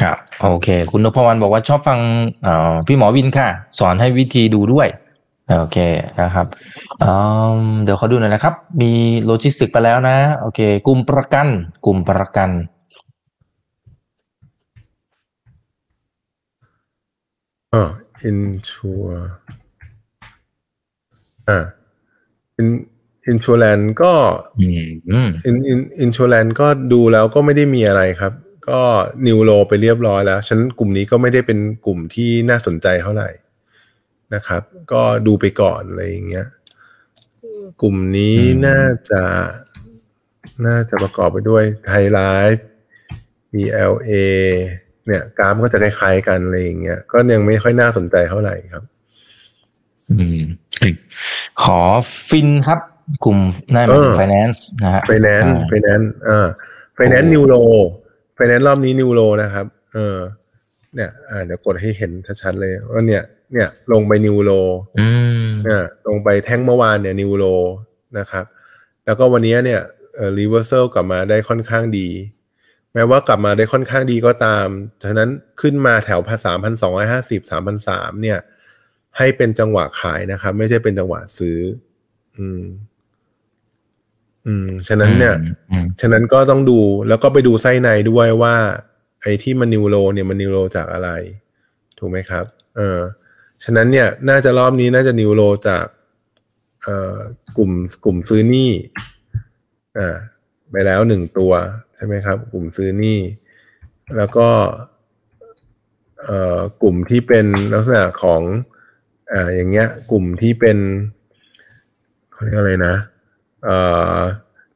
[0.02, 1.99] ครับ โอเค คุณนพวรรณบอกว่าชอบฟัง
[2.43, 3.47] เอ่อพี่หมอวินค่ะ
[3.80, 4.88] สอนให้วิธีดูด้วย
[5.60, 5.78] โอเค
[6.21, 6.47] นะครับ
[7.04, 7.12] อื
[7.60, 8.91] มเดี๋ยวเขาดูหน่อยนะครับ มี
[9.25, 11.47] โลจิสติกไปแล้วนะ โอเค กลุ่มประกัน
[11.86, 12.49] กลุ่มประกัน
[17.73, 17.89] อ่า
[18.23, 19.05] insur
[21.49, 21.60] อ่า
[22.58, 22.69] in
[23.29, 24.13] insurance ก็
[24.59, 28.33] อืมอืม in in insurance ก็ดูแล้วก็ไม่ได้มีอะไรครับ
[28.69, 28.81] ก็
[29.27, 33.29] new low ไปเรียบร้อยแล้วฉะนันกลุ่มนี้ก็ไม่ได้เป็นกลุ่มที่น่าสนใจเท่าไหร่
[34.33, 34.61] นะครับ
[34.91, 36.47] ก็ดูไปก่อนอะไรอย่างเงี้ย
[37.81, 39.21] กลุ่มนี้อืมน่าจะ
[40.65, 42.63] น่าจะประกอบไปด้วย Thai Life
[43.53, 44.11] BLA
[45.05, 48.83] เนี่ยกราฟก็จะคล้ายๆกันอะไรอย่างเงี้ยก็ยังไม่ค่อยน่าสนใจเท่าไหร่ครับ
[50.11, 50.41] อืม
[51.61, 51.79] ขอ
[52.29, 52.79] ฟินครับ
[53.24, 53.39] กลุ่ม
[53.74, 56.48] น่าเป็นเออไฟแนนซ์นะฮะไฟแนนซ์อ่าไฟแนนซ์อ่า
[56.95, 57.55] ไฟแนนซ์โอ้ new low
[58.36, 60.17] finance รอบนี้ new low นะครับ เออ
[60.95, 64.51] เนี่ยอ่าเดี๋ยวกดให้เห็นชัดๆเลยว่าเนี่ย เนี่ย ลงไป new low
[65.00, 65.08] อื
[65.45, 67.45] มเนี่ยลงไปแท่งเมื่อวานเนี่ย new low
[68.17, 68.45] นะครับ
[69.06, 69.82] แล้วก็วันนี้เนี่ย
[70.15, 72.08] เอ่อ reversal กลับมาได้ค่อนข้างดี
[72.93, 74.67] แม้ว่ากลับมาได้ค่อนข้างดีก็ตาม
[75.04, 75.30] ฉะนั้น
[75.62, 78.39] ขึ้นมาแถวพันสามพันสองร้อยห้าสิบสามพันสามเนี่ย
[79.17, 81.60] ให้เป็นจังหวะขายนะครับ ไม่ใช่เป็นจังหวะซื้อ
[82.38, 82.62] อืม
[84.45, 85.36] อืม ฉะนั้นเนี่ย
[85.71, 88.56] อืมฉะนั้นก็ต้องดูแล้วก็ไปดูไส้ในด้วยว่า
[89.21, 91.10] ไอ้ที่มันนิวโรเนี่ยมันนิวโรจากอะไร
[91.97, 92.99] ถูกไหมครับ เออ
[93.63, 95.86] ฉะนั้นเนี่ย น่าจะรอบนี้น่าจะนิวโรจาก
[96.84, 97.15] เอ่อ
[97.58, 97.71] กลุ่ม
[98.06, 98.71] กลุ่มซื้อหนี้
[99.97, 100.17] อ่า
[100.71, 101.54] ไปแล้วหนึ่งตัว
[101.95, 103.19] ใช่ไหมครับ กลุ่มซื้อหนี้
[104.17, 104.49] แล้วก็
[106.23, 108.41] เอ่อกลุ่มที่เป็นลักษณะของ
[109.32, 110.78] อ่าอย่างเงี้ย กลุ่มที่เป็น
[112.32, 113.18] เขาเรียกอะไรนะเอ่อ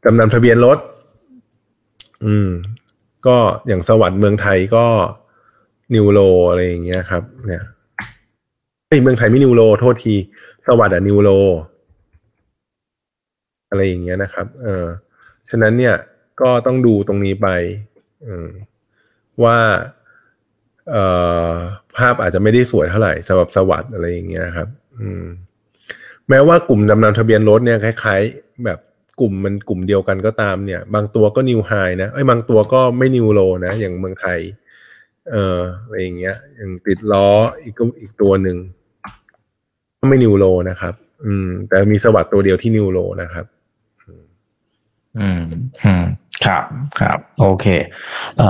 [0.04, 0.78] จำนำทะเบียนรถ
[2.26, 2.50] อืม
[3.28, 4.86] ก็อย่างสวัสด์เมืองไทยก็
[5.93, 6.19] นิวโร
[6.50, 7.63] อะไรอย่างเงี้ยครับ เนี่ย
[8.89, 10.15] อ้ยเมืองไทยไม่นิวโรโทษที
[10.67, 11.30] สวัสด์อะนิวโร
[13.69, 14.86] อะไรอย่างเงี้ยนะครับ เออ
[15.50, 15.96] ฉะนั้นเนี่ย
[16.41, 17.48] ก็ต้องดูตรงนี้ไป
[18.26, 18.50] อืม
[19.43, 19.58] ว่า
[20.89, 21.04] เอ่
[21.50, 21.52] อ
[21.98, 24.67] ภาพอาจจะไม่ได้สวยเท่าไหร่สำหรับสวัสด์อะไรอย่างเงี้ยครับ
[25.00, 25.24] อืม
[26.30, 28.22] แม้ว่ากลุ่มดำนำทะเบียนรถเนี่ยคล้าย
[28.65, 28.80] แบบ
[29.19, 31.71] กลุ่มมันกลุ่มเดียวกันก็ตามเนี่ย บางตัวก็นิวไฮ
[32.02, 34.39] นะไอ้บางตัวก็ไม่นิวโลนะ อย่างเมืองไทย
[35.32, 37.28] เอออะไรอย่างเงี้ยอย่างติดล้อ
[37.62, 38.58] อีกก็อีกตัวหนึ่ง
[39.99, 40.93] ก็ไม่นิวโลนะครับ
[41.26, 43.45] อืม แต่มีสวัสด์ตัวเดียวที่นิวโลนะครับ
[45.17, 45.41] อืม
[45.84, 46.06] อืม
[46.45, 46.63] ครับ
[46.99, 47.65] ครับ โอเค
[48.38, 48.49] เอ่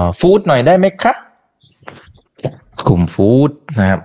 [0.00, 1.16] อฟู้ดหน่อยได้ไหมครับ
[2.88, 4.00] กลุ่มฟู้ดนะครับ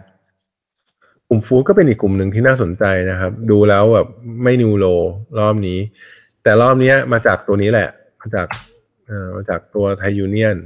[1.29, 4.07] กลุ่มฟู้ดก็เป็นอีกกลุ่มหนึ่งที่น่าสนใจนะครับ ดูแล้วแบบ
[4.43, 4.85] ไม่นิวโล
[5.39, 5.79] รอบนี้
[6.43, 7.89] แต่รอบนี้มาจากตัวนี้แหละ
[8.21, 8.47] มาจาก
[9.07, 10.57] เอ่อมาจากตัวไทยูเนียน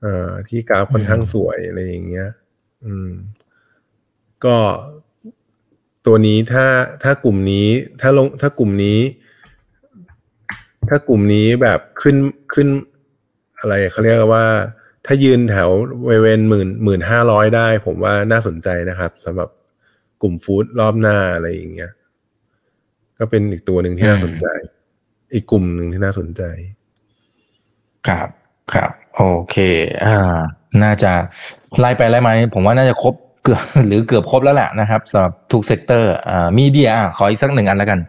[0.00, 2.28] เอ่อที่กราฟค่อนข้างสวยอะไรอย่างเงี้ย
[2.84, 3.10] อืม
[4.44, 4.58] ก็
[6.06, 6.66] ตัวนี้ถ้า
[7.02, 7.68] ถ้ากลุ่มนี้
[8.00, 8.98] ถ้าลงถ้ากลุ่มนี้
[10.88, 12.16] ถ้ากลุ่มนี้แบบขึ้น
[12.54, 12.68] ขึ้น
[13.58, 14.46] อะไรเขาเรียกว่า
[15.06, 15.70] ถ้ายืนแถว
[16.06, 19.48] เวเวนหมื่นหมื่นห้าร้อยได้ ผมว่าน่าสนใจนะครับสำหรับ
[20.22, 21.92] กลุ่มฟู้ดรอบหน้าอะไรอย่างเงี้ย
[23.18, 24.46] ก็เป็นอีกตัวหนึ่งที่น่าสนใจ
[25.34, 26.42] อีกกลุ่มหนึ่งที่น่าสนใจ
[28.08, 28.28] ครับ
[28.72, 29.56] ครับโอเค
[30.04, 30.38] อ่า
[30.82, 31.12] น่าจะ
[31.78, 38.00] ไล่ไปไล่มาผมว่าน่าจะครบเกือบหรือเกือบครบแล้วแหละนะครับสำหรับทุก sector อ่า media ขออีกสักหนึ่งอันแล้วกัน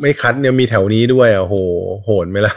[0.00, 1.56] ไม่คัดเนี่ยมีแถวนี้ด้วยอะโห
[2.04, 2.54] โหดไหมล่ะ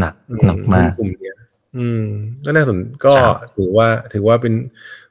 [0.00, 0.14] หนัก
[0.46, 1.36] หนักมากหุ้นกลุ่มเนี้ย
[1.78, 2.02] อืม
[2.44, 4.54] ก็น่าสนก็ครับถือว่าถือว่าเป็น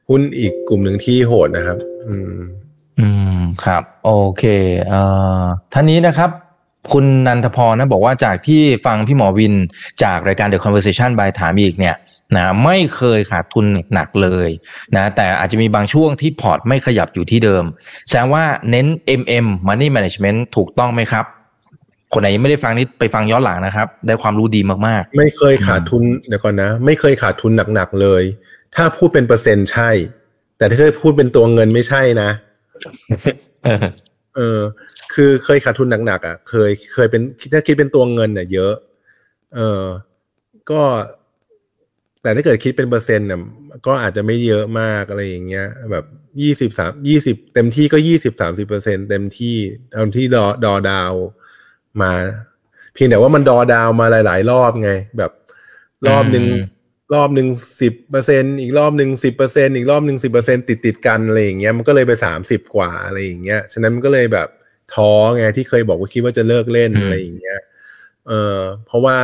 [0.09, 2.37] หุ้นอีกกลุ่มหนึ่งที่โหดนะครับ อืม
[2.99, 4.43] อืมครับ โอเค
[4.89, 5.01] เอ่
[5.41, 6.29] อท่านนี้นะครับ
[6.91, 9.53] คุณนันทพรนะบอกว่าจากที่ฟังพี่หมอวิน
[10.03, 11.95] จากรายการ The Conversation by ถามอีกเนี่ย
[12.35, 14.49] นะไม่เคยขาดทุนหนักเลย
[14.95, 17.63] นะแต่อาจจะมีบางช่วงที่พอร์ตไม่ขยับอยู่ที่เดิม
[18.07, 18.87] แสดงว่าเน้น
[19.19, 21.25] MM Money Management ถูกต้องไหมครับ
[22.13, 28.23] คนไหนยังไม่ได้ฟังนี้ไปฟังย้อนหลังนะครับ ได้ความรู้ดีมากไม่เคยขาดทุนเดี๋ยวก่อนนะ ไม่เคยขาดทุนหนักๆเลย
[28.75, 29.89] ถ้าพูดเป็นเปอร์เซ็นต์ใช่
[30.57, 33.85] แต่ถ้าเคยพูดเป็นตัวเงินไม่ใช่นะๆเออ
[34.35, 34.59] เออ
[35.13, 37.21] คือเคยขาดทุนหนักๆอะ เคยเคยเป็น
[37.53, 38.73] ถ้าคิดเป็นตัวเงินเนี่ยเยอะ
[39.55, 39.83] เออ
[40.71, 40.81] ก็
[42.21, 43.39] แต่ถ้าเกิดคิดเป็นเปอร์เซ็นต์เนี่ย
[43.87, 46.05] ก็อาจจะไม่เยอะมากอะไรอย่างเงี้ย แบบ
[46.41, 49.55] ยี่สิบสามยี่สิบเต็มที่ก็ยี่สิบสามสิบเปอร์เซ็นเต็มที่
[49.91, 51.13] เต็มที่ดอดอดาว
[52.01, 52.11] มา
[52.93, 55.31] เพียงแต่ว่ามันดอดาวมาหลาย ๆ รอบไง แบบ
[56.07, 56.77] รอบหนึ่งอืม
[57.13, 57.49] รอบหนึ่ง
[57.81, 64.47] สิบเปอร์เซ็นอีกรอบหนึ่งสิบเปอร์เซ็นอีกรอบหนึ่งสิบเปอร์เซ็นติดติดๆกันอะไรอย่างเงี้ยมันก็เลยไปสามสิบกว่าอะไรอย่างเงี้ยฉะนั้นมันก็เลยแบบ
[64.93, 67.59] ท้อไงที่เคยบอกว่าคิดว่าจะเลิกเล่นอืมอะไรอย่างเงี้ย
[68.27, 69.17] เออเพราะว่า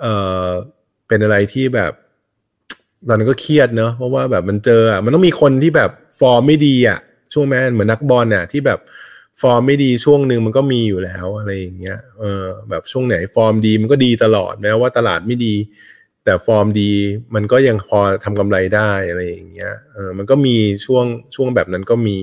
[0.00, 0.06] เอ
[0.46, 0.48] อ
[1.08, 1.92] เป็นอะไรที่แบบ
[3.08, 6.98] ตอนนั้นก็เครียดเนอะเพราะว่าแบบมันเจออะมันต้องมีคนที่แบบฟอร์มไม่ดีอะ
[7.32, 8.80] ช่วงแม่เหมือนนักบอลเนี่ยที่แบบ
[9.40, 15.54] ฟอร์มไม่ดีช่วงหนึ่งมันก็มีอยู่แล้วอะไรอย่างเงี้ยเออแบบช่วงไหนฟอร์มดีมันก็ดีตลอดแม้ว่าตลาดไม่ดี
[16.24, 16.92] แต่ฟอร์มดี
[17.34, 21.04] มันก็ยังพอทำกำไรได้อะไรอย่างเงี้ยเออมันก็มีช่วง
[21.34, 22.18] ช่วงแบบนั้นก็มี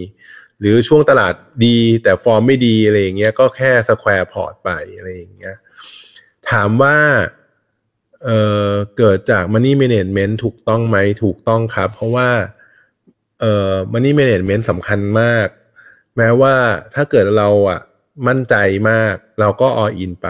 [0.62, 1.34] หรือช่วงตลาด
[1.66, 5.56] ดีแต่ฟอร์มไม่ดีอะไรอย่างเงี้ยก็แค่ square พอร์ตไปอะไรอย่างเงี้ย
[6.50, 6.98] ถามว่า
[8.24, 12.30] เเกิดจาก Money Management ถูกต้องไหมถูกต้องครับ เพราะว่า
[13.40, 15.48] เอ่อ Money Management สำคัญมาก
[16.18, 16.56] แม้ว่า
[16.96, 17.82] ถ้าเกิดเราอะ
[18.28, 18.56] มั่นใจ
[18.90, 20.30] มาก เราก็ all in ไป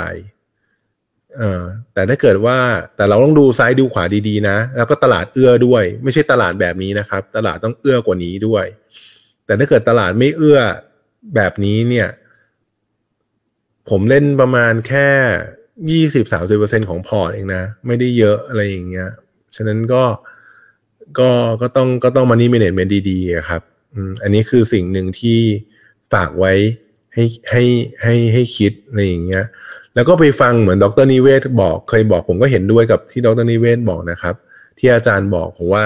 [1.37, 1.63] เออ
[1.93, 2.59] แต่ถ้าเกิดว่า
[2.95, 8.65] แต่เราต้องดูซ้ายดูขวาดีๆนะ แล้วก็ตลาดเอื้อด้วย ไม่ใช่ตลาดแบบนี้นะครับ ตลาดต้องเอื้อกว่านี้ด้วย
[9.45, 10.59] แต่ถ้าเกิดตลาดไม่เอื้อ
[11.35, 12.07] แบบนี้เนี่ย
[13.89, 15.09] ผมเล่นประมาณแค่
[15.91, 19.09] ยี่สิบสามสิบเปอร์เซ็นต์ของพอร์ตเองนะ ไม่ได้เยอะอะไรอย่างเงี้ย
[19.55, 20.03] ฉะนั้นก็
[21.19, 21.29] ก็
[21.61, 23.61] ก็ต้องก็ต้อง money management ดีๆครับ
[24.23, 25.39] อันนี้คือสิ่งหนึ่งที่
[26.13, 26.53] ฝากไว้
[27.13, 27.63] ให้ให้
[28.03, 29.45] ให้ให้คิดอะไรอย่างเงี้ย
[29.95, 34.35] แล้วก็ไปฟังเหมือนดร.นิเวศน์บอก เคยบอกผมก็เห็นด้วยกับที่ดร.นิเวศน์บอกนะครับ
[34.77, 35.85] ที่อาจารย์บอกผมว่า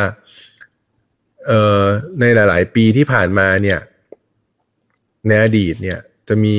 [2.20, 3.80] ในหลาย ๆ ปีที่ผ่านมาเนี่ย
[5.28, 6.58] ในอดีตเนี่ยจะมี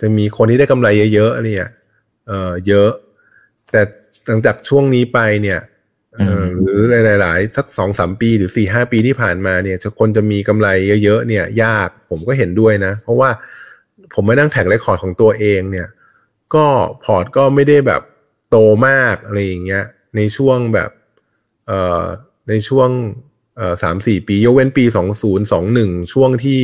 [0.00, 1.68] จะมีคนที่ได้กำไรเยอะๆเนี่ย
[2.26, 2.90] เอ่อเยอะ
[3.70, 3.82] แต่
[4.26, 5.60] หลังจากช่วงนี้ไปเนี่ย
[6.14, 6.80] เอ่อหรือ
[7.20, 10.68] หลายๆสักสองสามปีหรือสี่ห้าปีที่ผ่านมาเนี่ยจะคนจะมีกำไร
[11.04, 13.30] เยอะๆเนี่ย ยากผมก็เห็นด้วยนะ เพราะว่า
[14.14, 15.88] ผมมานั่งแท็กเรคคอร์ดของตัวเองเนี่ย
[16.54, 16.66] ก็
[17.04, 18.02] พอร์ตก็ไม่ได้แบบ
[18.50, 19.84] โตมากอะไรอย่างเงี้ย
[20.16, 20.90] ในช่วงแบบ
[21.66, 22.02] เอ่อ
[22.48, 23.33] ในช่วงเอ่อ
[23.82, 26.60] สามสี่ปียกเว้นปีสองศูนย์สองหนึ่งช่วงที่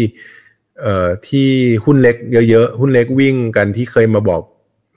[0.80, 1.48] เอ่อที่
[1.84, 2.16] หุ้นเล็ก
[2.50, 4.42] เยอะๆ หุ้นเล็กวิ่งกันที่เคยมาบอก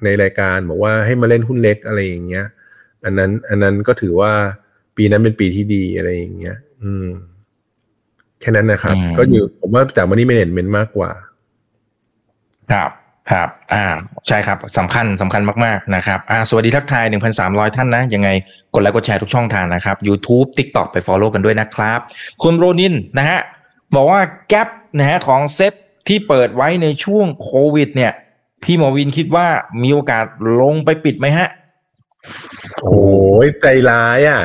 [0.04, 2.46] ในรายการบอกว่าให้มาเล่นหุ้นเล็กอะไรอย่างเงี้ย
[3.04, 4.32] อันนั้น อันนั้นก็ถือว่า
[4.96, 7.08] ปีนั้นเป็นปีที่ดีอะไรอย่างเงี้ย อืม
[8.40, 11.12] แค่นั้นนะครับอืมก็อยู่ผมว่าจากมันนี่เมเนจเมนต์มากกว่า
[12.72, 12.92] ครับ
[13.32, 13.86] ครับ อ่า
[14.28, 17.06] ใช่ครับสำคัญสำคัญมากๆนะครับ อ่า สวัสดีทักทาย
[17.42, 18.30] 1,300 ท่านนะ ยังไง
[18.74, 22.00] กดไลค์กดแชร์ทุกช่องทางนะครับ YouTube TikTok ไป Follow กันด้วยนะครับ
[22.44, 23.40] คุณโรนินนะฮะ
[23.96, 24.60] บอกว่าแกล
[25.00, 25.74] นะฮะของเซ็ต
[26.08, 28.12] ที่เปิดไว้ในช่วงโควิด เนี่ย
[28.64, 29.48] พี่หมอวินคิดว่า
[29.82, 30.26] มีโอกาส
[30.62, 31.48] ลงไปปิดไหมฮะ
[32.82, 33.02] โอ้
[33.46, 34.42] ยใจร้ายอะ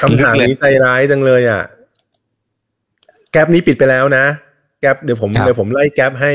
[0.00, 1.62] คำถามนี้ใจร้ายจังเลยอะ
[3.32, 4.24] แก๊ปนี้ปิดไปแล้วนะ
[4.80, 6.32] แก๊ปเดี๋ยวผมครับเดี๋ยวผมไล่แก๊ปให้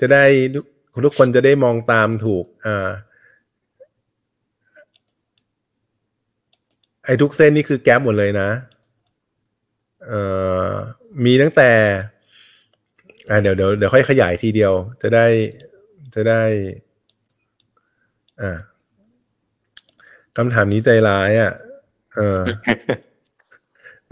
[0.00, 0.64] จะได้ทุก
[1.04, 2.88] ทุกคนจะได้มองตามถูก อ่า
[7.04, 8.50] ไอ้ทุกเส้นนี่คือแก๊ปหมดเลยนะ
[10.06, 10.22] เอ่
[10.68, 10.70] อ
[11.24, 11.70] มีตั้งแต่
[13.28, 15.26] อ่าเดี๋ยวเดี๋ยวเดี๋ยวค่อยขยายทีเดียว จะได้
[16.14, 16.42] จะได้
[18.40, 18.58] อ่า
[20.36, 21.52] คำถามนี้ใจร้ายอะ
[22.16, 22.40] เออ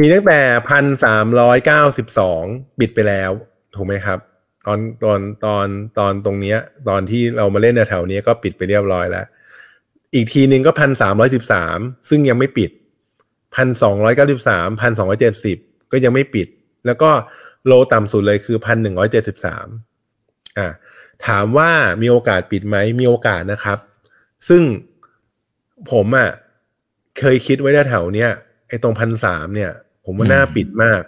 [0.00, 2.42] มีตั้งแต่พันสามร้อยเก้าสิบสอง
[2.80, 3.30] บิดไปแล้ว
[3.74, 4.18] ถูกไหมครับ
[4.66, 5.66] ตอนตอนตอน
[5.98, 6.58] ตอนตรงเนี้ย
[6.88, 9.26] ตอนที่เรามาเล่นแถวๆเนี้ยก็ปิดไปเรียบร้อยแล้ว
[10.14, 12.70] อีกทีหนึ่งก็พันสามร้อยสิบสามซึ่งยังไม่ปิด
[13.54, 15.58] พันสองร้อยเก้าสิบสามพันสองร้อยเจ็ดสิบ
[15.92, 16.48] ก็ยังไม่ปิด
[16.87, 17.11] แล้วก็
[17.66, 19.66] โลต่ำสุดเลยคือพันหนึ่งร้อยเจ็ดสิบสาม
[20.58, 20.66] อ่า
[21.26, 21.70] ถามว่า
[22.02, 23.78] มีโอกาสปิดไหมมีโอกาสนะครับ
[24.48, 24.62] ซึ่ง
[25.90, 26.30] ผมอะ่ะ
[27.18, 28.30] เคยคิดไว้แถวเนี้ย
[28.68, 29.72] ไอ้ตรงพันสามเนี่ย
[30.08, 31.02] ผมว่าน่าอืมปิดมาก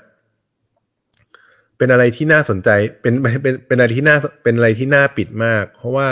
[1.79, 6.09] เป็นอะไรที่น่าสนใจ เป็นเป็นเป็นอะไรที่น่าเป็นอะไรที่น่าปิดมาก เพราะว่า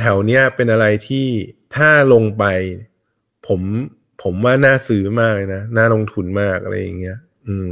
[0.00, 1.26] แถวๆเนี้ยเป็นอะไรที่
[1.76, 2.44] ถ้าลงไป
[3.46, 3.60] ผม
[4.22, 7.70] ผมว่าน่าซื้อมากเลยนะน่าลงทุนมากอะไรอย่างเงี้ย อืม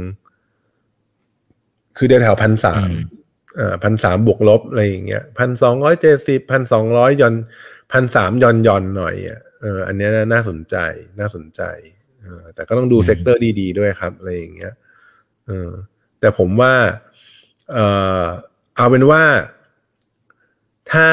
[1.97, 2.97] คือแถวพันสามอืม
[3.59, 7.35] อ่าพันสามบวกลบอะไรอย่างเงี้ยพันสองร้อยเจ็ดสิบพันสองร้อยหย่อน
[7.91, 10.75] พันสามหย่อนหย่อนหน่อยอะเอออันเนี้ยน่าน่าสนใจ
[11.19, 11.92] น่าสนใจเออ
[12.55, 14.73] แต่ก็ต้องดูอืม sector ดีๆด้วยครับ อะไรอย่างเงี้ย
[15.47, 15.71] เออ
[16.19, 16.73] แต่ผมว่า
[17.71, 17.77] เอ
[18.23, 18.25] อ
[18.75, 19.23] เอาเป็นว่า
[20.91, 21.09] ถ้า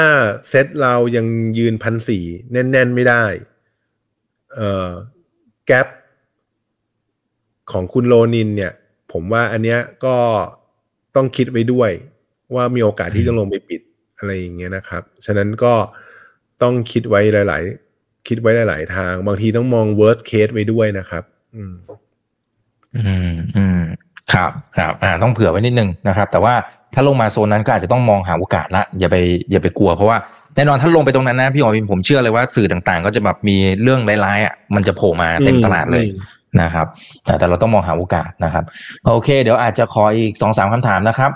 [0.49, 1.27] เซตเรายัง
[1.59, 3.25] ยืนพันสี่แน่น ๆ ไม่ได้
[4.55, 4.91] เอ่อ
[5.67, 5.77] แกล
[7.73, 8.73] ของคุณโลนินเนี่ย
[9.13, 10.17] ผมว่าอันเนี้ยก็
[11.17, 11.91] ต้องคิดไว้ด้วย
[12.55, 13.81] ว่ามีโอกาสที่จะลงไปปิด
[14.19, 15.75] อะไรอย่างเงี้ยนะครับ ฉะนั้นก็
[16.63, 17.90] ต้องคิดไว้หลาย ๆ
[18.29, 21.23] คิดไว้หลาย ๆ ทาง บางทีต้องมอง worst case ไว้ด้วยนะครับ
[21.57, 21.75] อืม
[22.97, 23.81] อืมอืม
[24.33, 26.55] ครับครับอ่าต้องเผื่อไว้นิดนึงนะครับ แต่ว่า
[26.95, 29.17] ถ้าลงมาโซนนั้นก็อาจจะต้องมองหาโอกาสละอย่าไป
[29.51, 30.19] อย่าไปกลัวเพราะว่า
[30.57, 36.87] แน่นอนถ้าลงไปตรงนั้นนะพี่หมอวินผมเชื่อเลยว่าสื่อต่างๆ ก็จะแบบมีเรื่องร้ายๆอะมันจะโผล่มาเต็มตลาดเลยอืมนะครับ
[37.25, 38.65] แต่แต่เราต้องมองหาโอกาสนะครับ
[39.07, 41.31] โอเค เดี๋ยวอาจจะขออีกสองสามคำถามนะครับ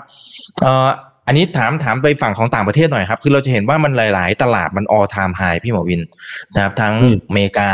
[0.61, 0.89] เอ่อ
[1.27, 6.01] อันนี้ถามถามไปฝั่งของต่างประเทศหน่อยครับ คือเราจะเห็นว่ามันหลาย ๆ ตลาดมัน all time high พี่หมอวิน
[6.55, 7.71] นะครับ ทั้งอืมอเมริกา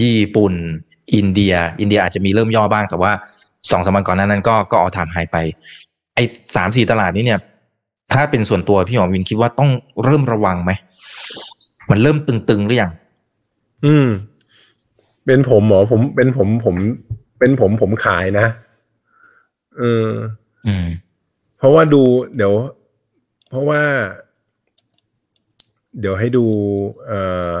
[0.00, 0.54] ญี่ปุ่น
[1.14, 3.12] อินเดีย อินเดียอาจจะมีเริ่มย่อบ้าง แต่ว่า
[3.70, 5.38] สองสามวันก่อนหนานั้นก็ก็ all time high ไป
[6.14, 6.24] ไอ้
[6.56, 7.40] สามสี่ตลาดนี้เนี่ย
[8.12, 9.70] ถ้าเป็นส่วนตัวพี่หมอวินคิดว่าต้อง
[10.04, 10.72] เริ่มระวังไหม
[11.90, 12.92] มันเริ่มตึง ๆ หรือยัง
[13.84, 14.08] อืม
[15.26, 16.76] เป็นผมหมอผมเป็นผมผม
[17.38, 18.46] เป็นผมผมขายนะ
[19.78, 20.08] เออ
[20.66, 20.86] อืม
[21.58, 22.02] เพราะว่าดู
[22.36, 22.54] เดี๋ยว
[23.52, 23.84] เพราะว่า
[25.98, 26.46] เดี๋ยวให้ดู
[27.06, 27.20] เอ่
[27.52, 27.54] อ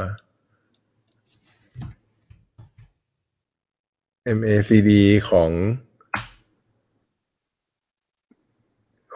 [4.38, 4.90] MACD
[5.30, 5.50] ของ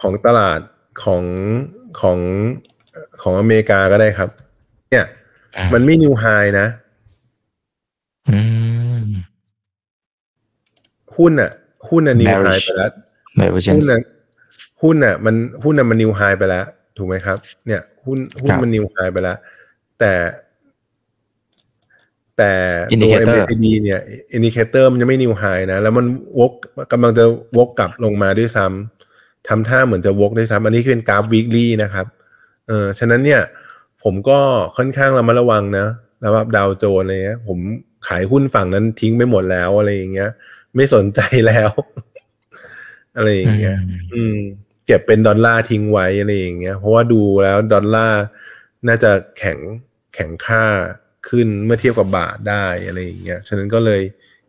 [0.01, 0.59] ของตลาด
[1.03, 1.23] ของ
[2.01, 2.19] ของ
[3.21, 4.29] ของอเมริกาก็ได้ครับ
[4.89, 5.05] เนี่ย
[5.57, 6.25] อ่ามัมันไม่ new high
[6.59, 6.67] นะ
[8.29, 8.39] อื
[9.03, 9.05] ม
[11.15, 11.51] หุ้นอะ
[11.89, 12.91] หุ้นอะ new high Bearish ไปแล้ว
[13.41, 14.01] divergence หุ้นอะ
[14.83, 16.65] หุ้นอะ มันหุ้นอะมัน new high ไปแล้ว
[16.97, 19.37] ถูกไหมครับ เนี่ย หุ้นหุ้นมัน new high ไปแล้ว
[19.99, 20.13] แต่
[22.37, 22.53] แต่
[23.03, 23.99] ตัว MACD เนี่ย
[24.33, 26.05] indicator มันจะไม่ new highนะ แล้วมัน
[26.39, 26.51] วก
[26.91, 27.25] กำลังจะ
[27.57, 32.05] วกกลับลงมาด้วยซ้ำทำท่าเหมือนจะวกด้วยซ้ำอันนี้เป็นกราฟวีคลี่นะครับ
[32.67, 33.41] เออฉะนั้นเนี่ย
[34.03, 34.39] ผมก็
[34.77, 35.87] ค่อนข้างระมัดระวังนะ
[36.21, 37.59] แล้วแบบดาวโจนอะไรเงี้ย ผม
[38.07, 40.29] ขายหุ้นฝั่งนั้นทิ้งไปหมดแล้วอะไรอย่างเงี้ย
[40.75, 41.69] ไม่สนใจแล้ว
[43.17, 43.77] อะไรอย่างเงี้ย
[44.13, 44.37] อืม
[44.87, 48.21] เก็บเป็นดอลลาร์ทิ้งไว้อะไรอย่างเงี้ยเพราะว่าดูแล้วดอลลาร์
[48.87, 49.59] น่าจะแข็ง
[50.13, 50.63] แข็งค่า
[51.29, 54.01] ขึ้นเมื่อเทียบกับบาทได้อะไรอย่างเงี้ยฉะนั้นก็เลย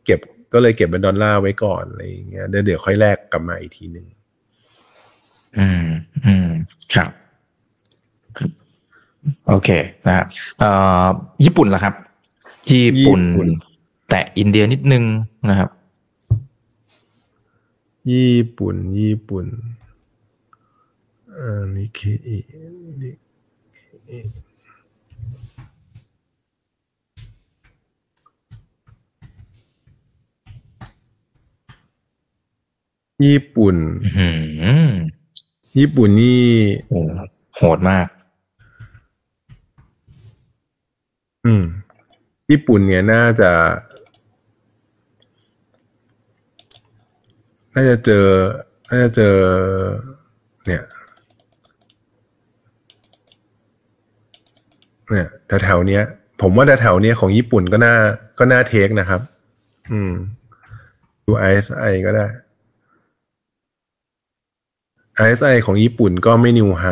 [0.05, 0.21] เก็บ
[0.53, 4.07] ก็เลยเก็บเป็นดอลลาร์ไว้ก่อนอะไรอย่างเงี้ยเดี๋ยวเดี๋ยวค่อยแลกกลับมาอีกทีหนึ่ง
[5.59, 5.87] อืม
[6.25, 6.49] อืม
[6.95, 7.11] ครับ
[9.49, 9.69] โอเค
[10.07, 10.27] นะครับ
[10.59, 10.71] เอ่
[11.03, 11.07] อ
[11.45, 11.95] ญี่ปุ่นล่ะครับ
[12.71, 13.21] ญี่ปุ่น
[14.11, 15.05] แต่อินเดียนิดนึง
[15.51, 15.71] นะครับ
[18.13, 19.47] ญี่ปุ่น ญี่ปุ่น
[21.39, 22.39] อ่านิเคอิ
[23.01, 23.11] นิ
[33.25, 33.77] ญี่ปุ่น
[34.19, 34.27] อื
[34.89, 34.91] ม
[35.79, 36.45] ญี่ปุ่นนี่
[36.89, 37.01] โอ้
[37.57, 38.07] โหดมาก
[41.45, 41.65] อืม
[42.51, 43.53] ญี่ปุ่นเนี่ยน่าจะ
[47.75, 48.29] น่าจะเจอ
[48.91, 49.37] น่าจะเจอ
[50.67, 50.83] เนี่ย
[55.11, 55.29] เนี่ย
[55.65, 56.03] แถวๆเนี้ย
[56.41, 57.95] ผมว่าแถวๆเนี้ยของญี่ปุ่นก็น่า
[58.39, 59.21] ก็น่าเทคนะครับ
[59.93, 60.13] อืม
[61.25, 62.27] ดู ISI ก็ได้
[65.25, 66.85] ISI ของญี่ปุ่นก็ไม่นิวไฮ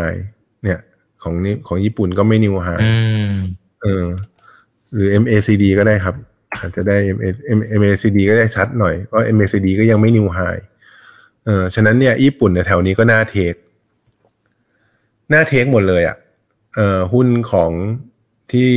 [0.62, 0.78] เนี่ย
[1.22, 2.94] ของนี้ของญี่ปุ่นก็ไม่นิวไฮอื
[3.30, 3.34] ม
[3.82, 4.04] เออ
[4.94, 6.14] หรือ MACD ก็ได้ครับ
[6.60, 6.96] อาจจะได้
[7.80, 10.38] MACD ก็ได้ชัดหน่อยเพราะ MACD ก็ยังไม่ new high
[11.44, 13.54] เออฉะนั้นเนี่ย ญี่ปุ่นแถวนี้ก็น่า take
[15.32, 16.16] น่า take หมดเลยอะ
[16.76, 17.72] เออหุ้นของ
[18.52, 18.72] ที่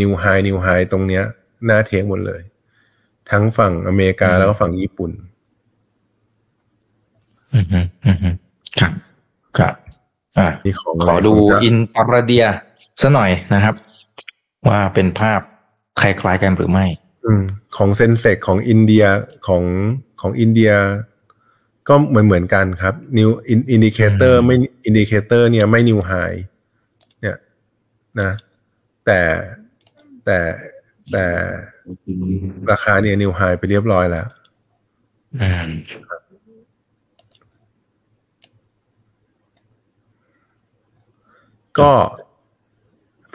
[0.00, 1.24] new high new high ตรงเนี้ย
[1.68, 2.40] น่า take หมดเลย
[3.30, 5.10] ทั้งฝั่งอเมริกาแล้วก็ฝั่งญี่ปุ่น
[7.52, 7.66] อืม
[8.04, 8.34] อืม
[8.78, 8.92] ครับ
[9.58, 9.74] ครับ
[10.38, 12.44] อ่ามีของขอดูะไรของจะอินตราเดีย
[13.00, 13.74] ซะหน่อยนะครับ
[14.68, 15.40] ว่าเป็นภาพ
[16.00, 16.86] คล้ายๆกันหรือไม่
[17.24, 17.42] อืม
[17.76, 19.04] ของ Sensex ของอินเดีย
[19.46, 19.64] ของ
[20.20, 20.72] ของอินเดีย
[21.88, 26.53] ก็เหมือนเหมือนกันครับ new indicator ไม่ indicator เนี่ยไม่ new high เนี่ย
[28.20, 28.30] นะ
[29.06, 29.20] แต่
[30.24, 30.38] แต่
[31.12, 31.26] แต่
[32.70, 34.26] ราคาเนี่ย new high ไปเรียบร้อยแล้ว
[35.42, 35.68] อืม
[41.78, 41.92] ก็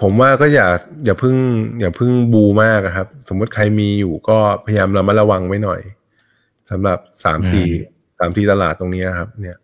[0.01, 0.67] ผมว่าก็อย่า
[1.05, 1.35] อย่าเพึ่ง
[1.79, 5.81] อย่าเพึ่งบูมากอะครับ สมมติใครมีอยู่ก็พยายามระมัดระวังไว้หน่อย
[6.69, 7.67] สำหรับสามสี่
[8.19, 9.57] สามสี่ตลาดตรงนี้ครับ เนี่ย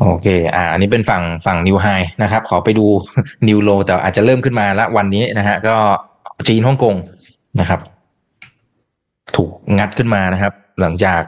[0.00, 1.86] โอเค อ่า อันนี้เป็นฝั่งฝั่งนิวไฮ
[2.22, 2.86] นะครับ ขอไปดู
[3.48, 5.76] นิวโลแต่อาจจะเริ่มขึ้นมาละวันนี้นะฮะ ก็
[6.48, 6.94] จีนฮ่องกง
[7.60, 7.80] นะครับ
[9.36, 11.22] ถูกงัดขึ้นมานะครับ หลังจาก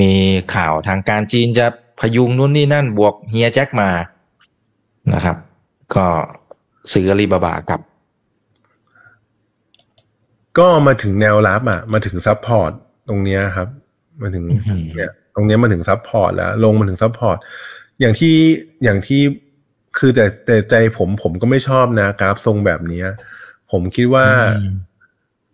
[0.00, 0.12] มี
[0.54, 1.66] ข่าวทางการจีนจะ
[2.00, 3.88] พยุงนู่นนี่นั่นบวกเฮียแจ็คมา
[5.14, 5.36] นะครับ
[5.94, 6.06] ก็
[6.92, 7.80] ซื้ออาลีบาบากับ
[10.58, 12.72] ก็มาถึงแนวรับอะ มาถึง support
[13.08, 13.68] ตรงเนี้ยครับ
[14.22, 17.38] มาถึงอื้อหือเนี่ย ตรงเนี้ยมาถึง support แล้ว ลงมาถึง support
[18.00, 18.36] อย่างที่
[18.84, 19.22] อย่างที่
[19.98, 23.06] คือแต่แต่ใจผมผมก็ไม่ชอบนะกราฟทรงแบบเนี้ย
[23.70, 24.26] ผมคิดว่า
[24.58, 24.74] อืม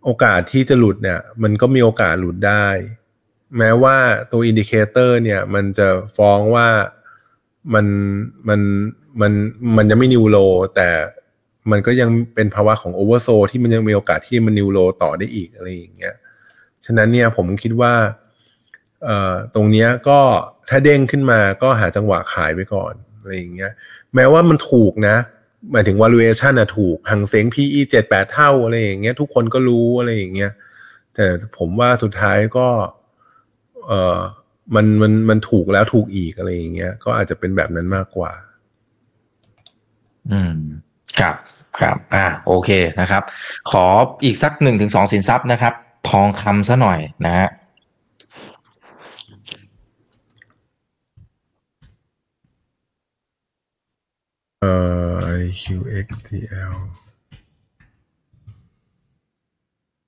[0.05, 2.67] โอกาสที่จะหลุดเนี่ย มันก็มีโอกาสหลุดได้
[3.57, 3.97] แม้ว่า
[4.31, 6.67] ตัว indicator เนี่ย มันจะฟ้องว่า
[7.73, 7.85] มัน
[8.49, 8.61] มัน
[9.21, 9.31] มัน
[9.77, 10.37] มันยังไม่ new low
[10.75, 10.89] แต่
[11.71, 16.15] มันก็ยังเป็นภาวะของ oversold ที่มันยังมีโอกาสที่มัน new low ต่อได้อีกอะไรอย่างเงี้ย
[16.85, 18.27] ฉะนั้นเนี่ยผมคิดว่าเอ่อ
[19.55, 20.19] ตรงนี้ก็
[20.69, 23.71] ถ้าเด้งขึ้นมาก็หาจังหวะขายไปก่อนอะไรอย่างเงี้ย
[24.15, 25.15] แม้ว่ามันถูกนะ
[25.71, 30.51] หมายถึง valuation อะถูกหังเซ็ง PE เจ็ดแปดเท่าอะไรอย่างเงี้ยทุกคนก็รู้อะไรอย่างเงี้ย
[31.15, 31.25] แต่
[31.57, 32.67] ผมว่าสุดท้ายก็
[33.87, 34.19] เออ
[34.75, 38.31] มันมันมันถูกแล้วถูกอีกอะไรอย่างเงี้ยก็อาจจะเป็นแบบนั้นมากกว่า
[40.31, 40.55] อืม
[41.19, 41.35] ครับ
[41.79, 42.69] ครับ อ่าโอเค
[42.99, 43.23] นะครับ
[43.71, 43.85] ขอ
[44.23, 45.73] อีกสักหนึ่งถึงสองสินทรัพย์นะครับ
[46.09, 47.49] ทองคำซะหน่อยนะฮะ
[54.61, 54.73] เอ่
[55.09, 56.73] อ IQXTL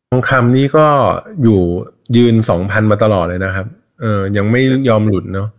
[0.09, 0.87] ทองคำนี้ก็
[1.43, 1.59] อยู่
[2.17, 3.67] ยืนสองพันมาตลอดเลยนะครับ
[4.01, 5.49] เออยังไม่ยอมหลุดเนาะ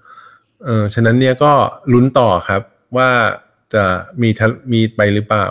[0.64, 1.53] เออฉะนั้นเนี่ยก็
[1.93, 2.62] ลุ้นต่อครับ
[2.97, 3.11] ว่า
[3.74, 3.84] จะ
[4.22, 4.28] มี
[4.72, 5.47] มีไปหรือเปล่า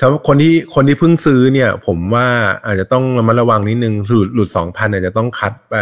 [0.00, 2.26] สำหรับคนที่คนที่เพิ่งซื้อเนี่ย ผมว่า
[2.66, 5.76] อาจจะต้องระมัดระวังนิดนึงหลุดหลุดสองพันอาจจะต้องคัดไป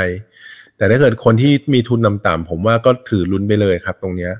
[0.76, 4.32] แต่ถ้าเกิดคนที่มีทุนต่ำๆผมว่าก็ถือลุ้นไปเลยครับตรงเนี้ย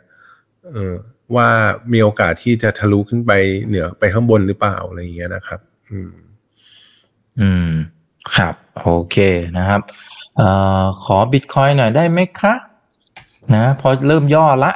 [0.73, 0.95] เออ
[1.37, 1.49] ว่า
[1.93, 3.33] มีโอกาสที่จะทะลุขึ้นไป
[3.67, 5.61] เหนือไปข้างบนหรือเปล่าอะไรอย่างเงี้ยนะครับ
[5.91, 6.13] อืม
[7.41, 7.69] อืม
[8.37, 9.17] ครับ โอเค
[9.59, 9.81] นะครับ
[10.37, 10.49] เอ่
[10.81, 12.55] อขอบิตคอยหน่อยได้ไหมคะ
[13.55, 14.73] นะพอเริ่มย่อละ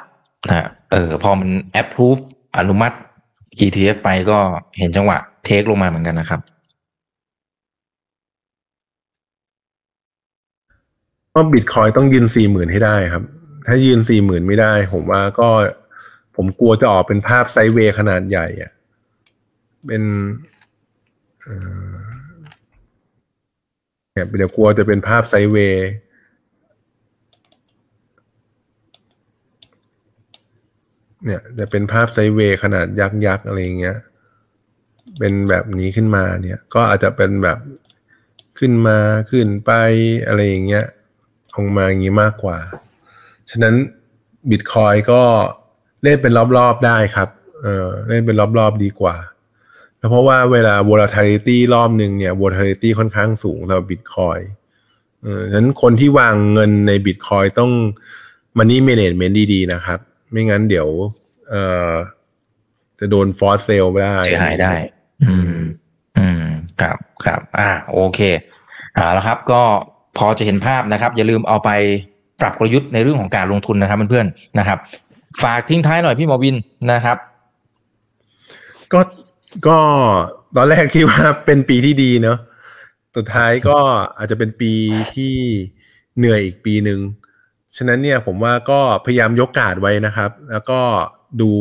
[0.50, 1.48] นะเออ พอมัน
[1.80, 2.22] approve
[2.58, 2.96] อนุมัติ
[3.60, 4.38] ETF ไปก็
[4.78, 6.40] เห็นจังหวะเทคลงมาเหมือนกันนะครับ
[11.34, 13.24] ก็บิตคอยต้องยืนสี่หมื่นให้ได้ครับ
[13.66, 15.48] ถ้ายืนสี่หมื่นไม่ได้ ผมว่าก็
[16.40, 18.72] ผมกลัวจะออกเป็นภาพไซเวย์ขนาดใหญ่อะ
[19.86, 20.02] เป็น
[24.12, 25.86] เนี่ยเดี๋ยวกลัวจะเป็นภาพไซเวย์
[31.24, 33.98] เนี่ยจะเป็นภาพไซเวย์ขนาดยักษ์ยักษ์อะไรอย่างเงี้ย
[35.18, 37.58] เป็นแบบนี้ขึ้นมาเนี่ย ก็อาจจะเป็นแบบ
[38.58, 38.98] ขึ้นมา
[39.30, 39.72] ขึ้นไป
[40.26, 40.86] อะไรอย่างเงี้ย
[41.54, 42.58] ลงมาอย่างงี้มากกว่า
[43.50, 43.74] ฉะนั้น
[44.50, 45.22] บิตคอยก็
[46.02, 47.28] เล่นเป็นรอบๆได้ครับ
[47.62, 49.16] เออเล่นเป็นรอบๆดีกว่า
[50.10, 54.38] เพราะว่าเวลา volatility รอบหนึ่งเนี่ย volatility ค่อนข้างสูงสำหรับบิตคอย
[55.22, 57.70] เออฉะนั้นคนที่วางเงินในบิตคอยต้อง
[58.58, 59.98] money management ดีๆนะครับ
[60.30, 60.88] ไม่งั้นเดี๋ยว
[61.50, 61.92] เอ่อ
[62.98, 64.72] จะโดนฟอสเซลไม่ได้เสียหายได้
[65.24, 65.62] อืม
[66.18, 66.44] อืม
[66.80, 68.20] ครับครับ อ่า โอเค
[68.96, 69.62] อ่าแล้วครับ ก็
[70.18, 71.70] พอจะเห็นภาพนะครับ อย่าลืมเอาไป
[72.40, 74.78] ปรับกลยุทธ์ในเรื่องของการลงทุนนะครับเพื่อนๆนะครับ
[75.42, 76.56] ฝากทิ้งท้ายหน่อยพี่หมอวิน
[76.92, 77.18] นะครับ
[78.92, 79.00] ก็
[79.66, 79.78] ก็
[80.56, 82.38] ตอนแรกคิดว่าเป็นปีที่ดีเนอะ
[83.16, 83.78] สุดท้ายก็
[84.18, 84.72] อาจจะเป็นปี
[85.14, 85.34] ที่
[86.18, 87.00] เหนื่อยอีกปีหนึ่ง
[87.76, 90.80] ฉะนั้นเนี่ยผมว่าก็พยายามยกกาดไว้นะครับ แล้วก็
[91.40, 91.52] ดู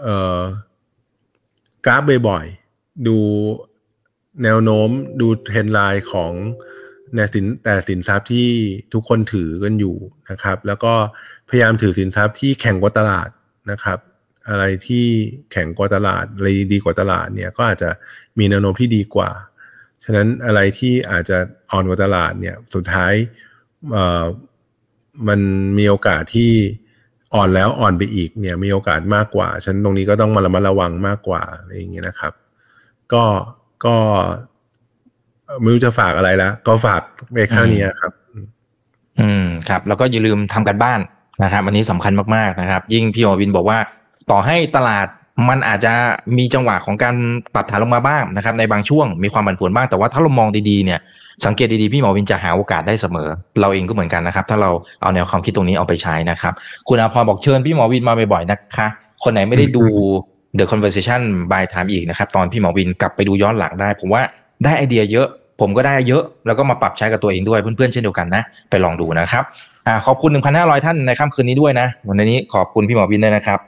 [0.00, 0.40] เอ่อ
[1.86, 3.18] กราฟบ่อยๆ ดู
[4.42, 4.90] แนวโน้ม
[5.20, 6.32] ดูเทรนไลน์ของ
[7.14, 8.48] ในสินแต่สินทรัพย์ที่
[8.92, 9.96] ทุกคนถือกันอยู่
[10.30, 10.94] นะครับ แล้วก็
[11.50, 13.28] พยายามถือสินทรัพย์ที่แข่งกว่าตลาด
[13.70, 13.98] นะครับ
[14.48, 15.06] อะไรที่
[15.52, 17.90] แข่งกว่าตลาดอะไรดีกว่าตลาดเนี่ยก็อาจจะ
[18.38, 19.30] มีแนวโน้มที่ดีกว่า
[20.04, 21.38] ฉะนั้นอะไรที่อาจจะ
[21.70, 23.12] อ่อนกว่าตลาดเนี่ยสุดท้าย
[25.28, 25.40] มัน
[25.78, 26.52] มีโอกาสที่
[27.34, 32.32] อ่อนแล้วอ่อนไปอีกเนี่ยมีโอกาสมากกว่า ฉะนันตรงนี้ก็ต้องมาระมัดระวังมากกว่าอะไรอย่างเงี้ยนะครับ
[33.12, 33.24] ก็
[33.84, 33.96] ก็
[35.60, 38.12] ไม่รู้จะฝากอะไรแล้วก็ฝากไปแค่นี้ครับ
[39.20, 41.00] อืมครับ แล้วก็อย่าลืมทำกันบ้าน
[41.42, 43.78] นะครับอันนี้สำคัญมากๆนะครับ ยิ่งพี่หมอวินบอกว่า
[44.30, 45.06] ต่อให้ตลาด
[45.48, 45.92] มันอาจจะ
[46.38, 47.14] มีจังหวะของการ
[47.54, 50.98] ปรับฐานลงมาบ้างนะครับ ในบางช่วงมีความผันผวนบ้างแต่ว่าถ้าเรามองดีๆเนี่ย
[51.44, 53.28] สังเกตดีๆพี่หมอวินจะหาโอกาสได้เสมอ
[53.60, 54.70] เราเองก็เหมือนกันนะครับ ถ้าเรา
[55.02, 56.52] เอาแนวความคิดตรงนี้เอาไปใช้นะครับ
[56.88, 58.88] คุณอาพรบอกเชิญพี่หมอวินมาบ่อยๆนะคะ
[59.24, 59.84] คนไหนไม่ได้ดู
[60.58, 61.20] The Conversation
[61.50, 64.22] by Time อีกนะครับ ตอนพี่หมอวินกลับไปดูย้อนหลังได้ ผมว่า
[64.64, 65.28] ได้ไอเดียเยอะ
[65.60, 69.44] ผมก็ได้เยอะ แล้วก็มาปรับใช้กับตัวเองด้วยเพื่อนๆเช่นเดียวกันนะ ไปลองดูนะครับ
[69.86, 73.58] อ่าขอบคุณ 1,500 ท่านในค่ำคืนนี้ด้วยนะ วันนี้ขอบคุณพี่หมอวินด้วยนะครับ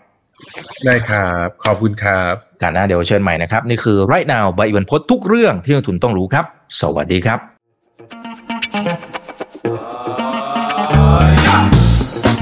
[0.85, 6.45] ได้ครับ ขอบคุณครับการหน้าเดี๋ยวเชิญใหม่นะครับ นี่คือ right now ใบอิบันพศทุกเรื่องที่นักทุนต้องรู้ครับ
[6.81, 7.39] สวัสดีครับ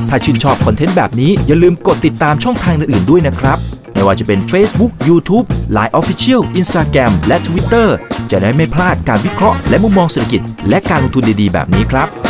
[0.08, 3.58] ถ้าชื่นชอบคอนเทนต์แบบนี้อย่าลืมกดติดตามช่องทางอื่นๆด้วยนะครับ
[3.92, 5.46] ไม่ว่าจะเป็น Facebook, YouTube,
[5.76, 7.88] Line Official, Instagram และ Twitter
[8.30, 12.29] จะได้ไม่พลาดการวิเคราะห์และมุมมองเศรษฐกิจ และการลงทุนดีๆ แบบนี้ครับ